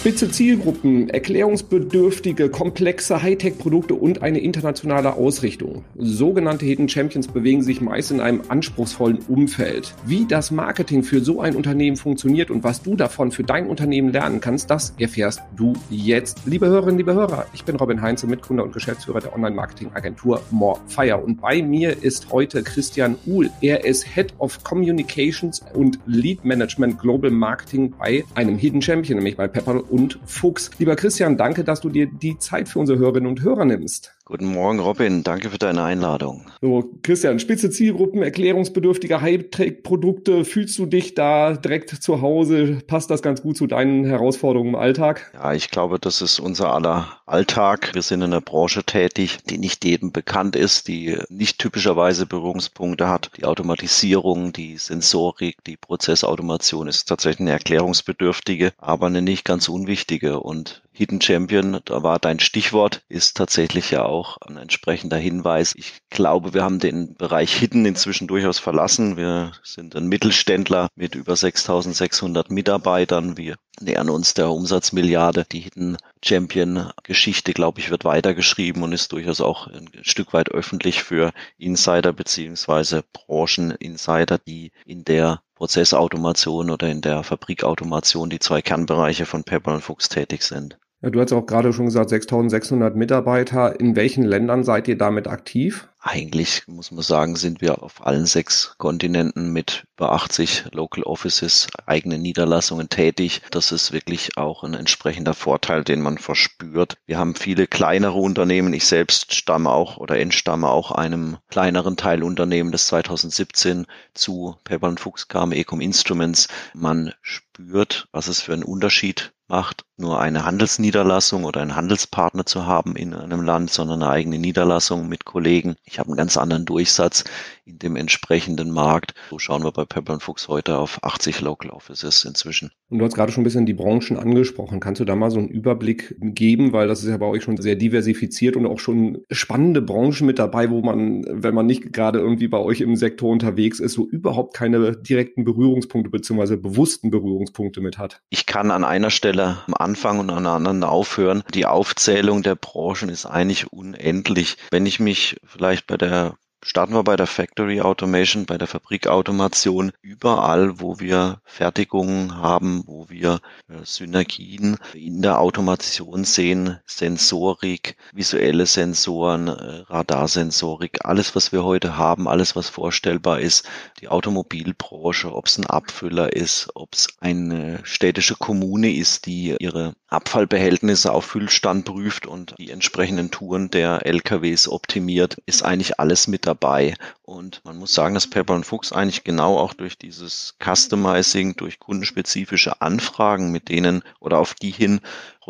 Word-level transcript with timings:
Spitze 0.00 0.30
Zielgruppen, 0.30 1.10
erklärungsbedürftige, 1.10 2.48
komplexe 2.48 3.22
Hightech-Produkte 3.22 3.92
und 3.92 4.22
eine 4.22 4.38
internationale 4.38 5.12
Ausrichtung. 5.12 5.84
Sogenannte 5.98 6.64
Hidden 6.64 6.88
Champions 6.88 7.28
bewegen 7.28 7.60
sich 7.60 7.82
meist 7.82 8.10
in 8.10 8.20
einem 8.20 8.40
anspruchsvollen 8.48 9.18
Umfeld. 9.28 9.94
Wie 10.06 10.24
das 10.24 10.52
Marketing 10.52 11.02
für 11.02 11.20
so 11.20 11.42
ein 11.42 11.54
Unternehmen 11.54 11.98
funktioniert 11.98 12.50
und 12.50 12.64
was 12.64 12.80
du 12.80 12.96
davon 12.96 13.30
für 13.30 13.42
dein 13.42 13.66
Unternehmen 13.66 14.10
lernen 14.10 14.40
kannst, 14.40 14.70
das 14.70 14.94
erfährst 14.98 15.42
du 15.54 15.74
jetzt. 15.90 16.46
Liebe 16.46 16.66
Hörerinnen, 16.66 16.96
liebe 16.96 17.12
Hörer, 17.12 17.44
ich 17.52 17.66
bin 17.66 17.76
Robin 17.76 18.00
Heinze, 18.00 18.26
Mitgründer 18.26 18.64
und 18.64 18.72
Geschäftsführer 18.72 19.20
der 19.20 19.34
Online-Marketing-Agentur 19.34 20.40
Morefire 20.50 21.18
und 21.18 21.42
bei 21.42 21.60
mir 21.60 22.02
ist 22.02 22.32
heute 22.32 22.62
Christian 22.62 23.16
Uhl. 23.26 23.50
Er 23.60 23.84
ist 23.84 24.06
Head 24.14 24.32
of 24.38 24.64
Communications 24.64 25.60
und 25.74 25.98
Lead 26.06 26.42
Management 26.42 26.98
Global 26.98 27.30
Marketing 27.30 27.92
bei 27.98 28.24
einem 28.34 28.56
Hidden 28.56 28.80
Champion, 28.80 29.18
nämlich 29.18 29.36
bei 29.36 29.46
Pepper 29.46 29.89
und 29.90 30.18
Fuchs. 30.24 30.70
Lieber 30.78 30.96
Christian, 30.96 31.36
danke, 31.36 31.64
dass 31.64 31.80
du 31.80 31.90
dir 31.90 32.06
die 32.06 32.38
Zeit 32.38 32.68
für 32.68 32.78
unsere 32.78 32.98
Hörerinnen 32.98 33.28
und 33.28 33.42
Hörer 33.42 33.64
nimmst. 33.64 34.14
Guten 34.30 34.46
Morgen, 34.46 34.78
Robin. 34.78 35.24
Danke 35.24 35.50
für 35.50 35.58
deine 35.58 35.82
Einladung. 35.82 36.46
So, 36.60 36.88
Christian, 37.02 37.40
spitze 37.40 37.68
Zielgruppen, 37.68 38.22
erklärungsbedürftige 38.22 39.20
Hightech-Produkte. 39.20 40.44
Fühlst 40.44 40.78
du 40.78 40.86
dich 40.86 41.16
da 41.16 41.54
direkt 41.54 41.90
zu 41.90 42.20
Hause? 42.20 42.78
Passt 42.86 43.10
das 43.10 43.22
ganz 43.22 43.42
gut 43.42 43.56
zu 43.56 43.66
deinen 43.66 44.04
Herausforderungen 44.04 44.74
im 44.74 44.76
Alltag? 44.76 45.32
Ja, 45.34 45.52
ich 45.52 45.72
glaube, 45.72 45.98
das 45.98 46.22
ist 46.22 46.38
unser 46.38 46.72
aller 46.72 47.08
Alltag. 47.26 47.90
Wir 47.92 48.02
sind 48.02 48.20
in 48.20 48.26
einer 48.26 48.40
Branche 48.40 48.84
tätig, 48.84 49.38
die 49.48 49.58
nicht 49.58 49.84
jedem 49.84 50.12
bekannt 50.12 50.54
ist, 50.54 50.86
die 50.86 51.18
nicht 51.28 51.58
typischerweise 51.58 52.24
Berührungspunkte 52.24 53.08
hat. 53.08 53.32
Die 53.36 53.46
Automatisierung, 53.46 54.52
die 54.52 54.76
Sensorik, 54.78 55.56
die 55.64 55.76
Prozessautomation 55.76 56.86
ist 56.86 57.08
tatsächlich 57.08 57.40
eine 57.40 57.50
erklärungsbedürftige, 57.50 58.70
aber 58.78 59.08
eine 59.08 59.22
nicht 59.22 59.44
ganz 59.44 59.68
unwichtige. 59.68 60.38
Und 60.38 60.82
Hidden 61.00 61.22
Champion, 61.22 61.80
da 61.86 62.02
war 62.02 62.18
dein 62.18 62.40
Stichwort, 62.40 63.00
ist 63.08 63.38
tatsächlich 63.38 63.90
ja 63.90 64.04
auch 64.04 64.36
ein 64.42 64.58
entsprechender 64.58 65.16
Hinweis. 65.16 65.72
Ich 65.74 66.02
glaube, 66.10 66.52
wir 66.52 66.62
haben 66.62 66.78
den 66.78 67.14
Bereich 67.14 67.54
Hidden 67.54 67.86
inzwischen 67.86 68.28
durchaus 68.28 68.58
verlassen. 68.58 69.16
Wir 69.16 69.52
sind 69.62 69.96
ein 69.96 70.08
Mittelständler 70.08 70.88
mit 70.96 71.14
über 71.14 71.36
6600 71.36 72.50
Mitarbeitern. 72.50 73.38
Wir 73.38 73.56
nähern 73.80 74.10
uns 74.10 74.34
der 74.34 74.50
Umsatzmilliarde. 74.50 75.46
Die 75.50 75.60
Hidden 75.60 75.96
Champion 76.22 76.90
Geschichte, 77.02 77.54
glaube 77.54 77.80
ich, 77.80 77.90
wird 77.90 78.04
weitergeschrieben 78.04 78.82
und 78.82 78.92
ist 78.92 79.12
durchaus 79.12 79.40
auch 79.40 79.68
ein 79.68 79.88
Stück 80.02 80.34
weit 80.34 80.50
öffentlich 80.50 81.02
für 81.02 81.32
Insider 81.56 82.12
beziehungsweise 82.12 83.04
Brancheninsider, 83.14 84.36
die 84.36 84.70
in 84.84 85.04
der 85.04 85.40
Prozessautomation 85.54 86.70
oder 86.70 86.90
in 86.90 87.00
der 87.00 87.22
Fabrikautomation 87.22 88.28
die 88.28 88.38
zwei 88.38 88.60
Kernbereiche 88.60 89.24
von 89.24 89.44
Pepper 89.44 89.72
und 89.72 89.80
Fuchs 89.80 90.10
tätig 90.10 90.42
sind. 90.42 90.78
Ja, 91.02 91.08
du 91.08 91.18
hast 91.18 91.32
auch 91.32 91.46
gerade 91.46 91.72
schon 91.72 91.86
gesagt, 91.86 92.10
6600 92.10 92.94
Mitarbeiter. 92.94 93.80
In 93.80 93.96
welchen 93.96 94.22
Ländern 94.22 94.64
seid 94.64 94.86
ihr 94.86 94.98
damit 94.98 95.28
aktiv? 95.28 95.88
Eigentlich 95.98 96.64
muss 96.66 96.90
man 96.90 97.02
sagen, 97.02 97.36
sind 97.36 97.62
wir 97.62 97.82
auf 97.82 98.06
allen 98.06 98.26
sechs 98.26 98.74
Kontinenten 98.76 99.50
mit 99.50 99.84
über 99.96 100.12
80 100.12 100.66
Local 100.72 101.02
Offices, 101.04 101.68
eigene 101.86 102.18
Niederlassungen 102.18 102.90
tätig. 102.90 103.40
Das 103.50 103.72
ist 103.72 103.92
wirklich 103.92 104.36
auch 104.36 104.62
ein 104.62 104.74
entsprechender 104.74 105.32
Vorteil, 105.32 105.84
den 105.84 106.02
man 106.02 106.18
verspürt. 106.18 106.98
Wir 107.06 107.16
haben 107.16 107.34
viele 107.34 107.66
kleinere 107.66 108.18
Unternehmen. 108.18 108.74
Ich 108.74 108.84
selbst 108.84 109.32
stamme 109.34 109.70
auch 109.70 109.96
oder 109.96 110.18
entstamme 110.18 110.68
auch 110.68 110.90
einem 110.90 111.38
kleineren 111.48 111.96
Teilunternehmen, 111.96 112.72
das 112.72 112.88
2017 112.88 113.86
zu 114.12 114.56
Pepper 114.64 114.94
Fuchs 114.98 115.28
kam, 115.28 115.52
Ecom 115.52 115.80
Instruments. 115.80 116.48
Man 116.74 117.14
spürt, 117.22 118.06
was 118.12 118.28
es 118.28 118.42
für 118.42 118.52
einen 118.52 118.64
Unterschied 118.64 119.32
macht, 119.50 119.84
nur 120.00 120.20
eine 120.20 120.44
Handelsniederlassung 120.44 121.44
oder 121.44 121.60
einen 121.60 121.76
Handelspartner 121.76 122.46
zu 122.46 122.66
haben 122.66 122.96
in 122.96 123.14
einem 123.14 123.42
Land, 123.42 123.70
sondern 123.70 124.02
eine 124.02 124.10
eigene 124.10 124.38
Niederlassung 124.38 125.08
mit 125.08 125.24
Kollegen. 125.24 125.76
Ich 125.84 125.98
habe 125.98 126.08
einen 126.08 126.16
ganz 126.16 126.36
anderen 126.36 126.64
Durchsatz 126.64 127.24
in 127.64 127.78
dem 127.78 127.96
entsprechenden 127.96 128.70
Markt. 128.70 129.14
So 129.30 129.38
schauen 129.38 129.62
wir 129.62 129.72
bei 129.72 129.84
Pepper 129.84 130.18
Fuchs 130.20 130.48
heute 130.48 130.78
auf 130.78 130.98
80 131.02 131.40
Local 131.40 131.70
Offices 131.70 132.24
inzwischen. 132.24 132.72
Und 132.88 132.98
du 132.98 133.04
hast 133.04 133.14
gerade 133.14 133.30
schon 133.30 133.42
ein 133.42 133.44
bisschen 133.44 133.66
die 133.66 133.74
Branchen 133.74 134.16
angesprochen. 134.16 134.80
Kannst 134.80 135.00
du 135.00 135.04
da 135.04 135.14
mal 135.14 135.30
so 135.30 135.38
einen 135.38 135.48
Überblick 135.48 136.16
geben, 136.18 136.72
weil 136.72 136.88
das 136.88 137.02
ist 137.02 137.08
ja 137.08 137.16
bei 137.16 137.26
euch 137.26 137.44
schon 137.44 137.56
sehr 137.58 137.76
diversifiziert 137.76 138.56
und 138.56 138.66
auch 138.66 138.80
schon 138.80 139.18
spannende 139.30 139.80
Branchen 139.80 140.26
mit 140.26 140.38
dabei, 140.38 140.70
wo 140.70 140.82
man, 140.82 141.24
wenn 141.28 141.54
man 141.54 141.66
nicht 141.66 141.92
gerade 141.92 142.18
irgendwie 142.18 142.48
bei 142.48 142.58
euch 142.58 142.80
im 142.80 142.96
Sektor 142.96 143.30
unterwegs 143.30 143.78
ist, 143.78 143.92
so 143.92 144.08
überhaupt 144.08 144.54
keine 144.54 144.96
direkten 144.96 145.44
Berührungspunkte 145.44 146.10
beziehungsweise 146.10 146.56
bewussten 146.56 147.10
Berührungspunkte 147.10 147.80
mit 147.80 147.98
hat. 147.98 148.22
Ich 148.30 148.46
kann 148.46 148.70
an 148.70 148.84
einer 148.84 149.10
Stelle 149.10 149.58
am 149.66 149.74
Anfang 149.90 150.20
und 150.20 150.30
an 150.30 150.38
einer 150.38 150.52
anderen 150.52 150.84
aufhören. 150.84 151.42
Die 151.52 151.66
Aufzählung 151.66 152.44
der 152.44 152.54
Branchen 152.54 153.08
ist 153.08 153.26
eigentlich 153.26 153.72
unendlich. 153.72 154.56
Wenn 154.70 154.86
ich 154.86 155.00
mich 155.00 155.40
vielleicht 155.44 155.88
bei 155.88 155.96
der 155.96 156.36
starten 156.62 156.92
wir 156.94 157.04
bei 157.04 157.16
der 157.16 157.26
Factory 157.26 157.80
Automation, 157.80 158.44
bei 158.44 158.58
der 158.58 158.66
Fabrikautomation, 158.66 159.92
überall, 160.02 160.78
wo 160.80 161.00
wir 161.00 161.40
Fertigungen 161.44 162.36
haben, 162.36 162.84
wo 162.86 163.08
wir 163.08 163.40
äh, 163.68 163.84
Synergien 163.84 164.76
in 164.92 165.22
der 165.22 165.40
Automation 165.40 166.24
sehen, 166.24 166.78
Sensorik, 166.84 167.96
visuelle 168.12 168.66
Sensoren, 168.66 169.48
äh, 169.48 169.84
Radarsensorik, 169.88 171.04
alles, 171.04 171.34
was 171.34 171.52
wir 171.52 171.64
heute 171.64 171.96
haben, 171.96 172.28
alles, 172.28 172.56
was 172.56 172.68
vorstellbar 172.68 173.40
ist, 173.40 173.66
die 174.00 174.08
Automobilbranche, 174.08 175.32
ob 175.32 175.46
es 175.46 175.56
ein 175.56 175.66
Abfüller 175.66 176.34
ist, 176.34 176.68
ob 176.74 176.92
es 176.92 177.08
eine 177.20 177.80
städtische 177.84 178.36
Kommune 178.36 178.92
ist, 178.92 179.26
die 179.26 179.56
ihre 179.58 179.94
Abfallbehältnisse 180.08 181.12
auf 181.12 181.24
Füllstand 181.24 181.84
prüft 181.84 182.26
und 182.26 182.54
die 182.58 182.70
entsprechenden 182.70 183.30
Touren 183.30 183.70
der 183.70 184.04
LKWs 184.04 184.68
optimiert, 184.68 185.38
ist 185.46 185.62
eigentlich 185.62 186.00
alles 186.00 186.26
mit 186.26 186.49
dabei. 186.50 186.94
Und 187.22 187.64
man 187.64 187.78
muss 187.78 187.94
sagen, 187.94 188.14
dass 188.14 188.28
Pepper 188.28 188.54
und 188.54 188.66
Fuchs 188.66 188.92
eigentlich 188.92 189.24
genau 189.24 189.56
auch 189.56 189.72
durch 189.72 189.96
dieses 189.96 190.56
Customizing, 190.62 191.56
durch 191.56 191.78
kundenspezifische 191.78 192.80
Anfragen, 192.80 193.52
mit 193.52 193.68
denen 193.68 194.02
oder 194.18 194.38
auf 194.38 194.54
die 194.54 194.70
hin 194.70 195.00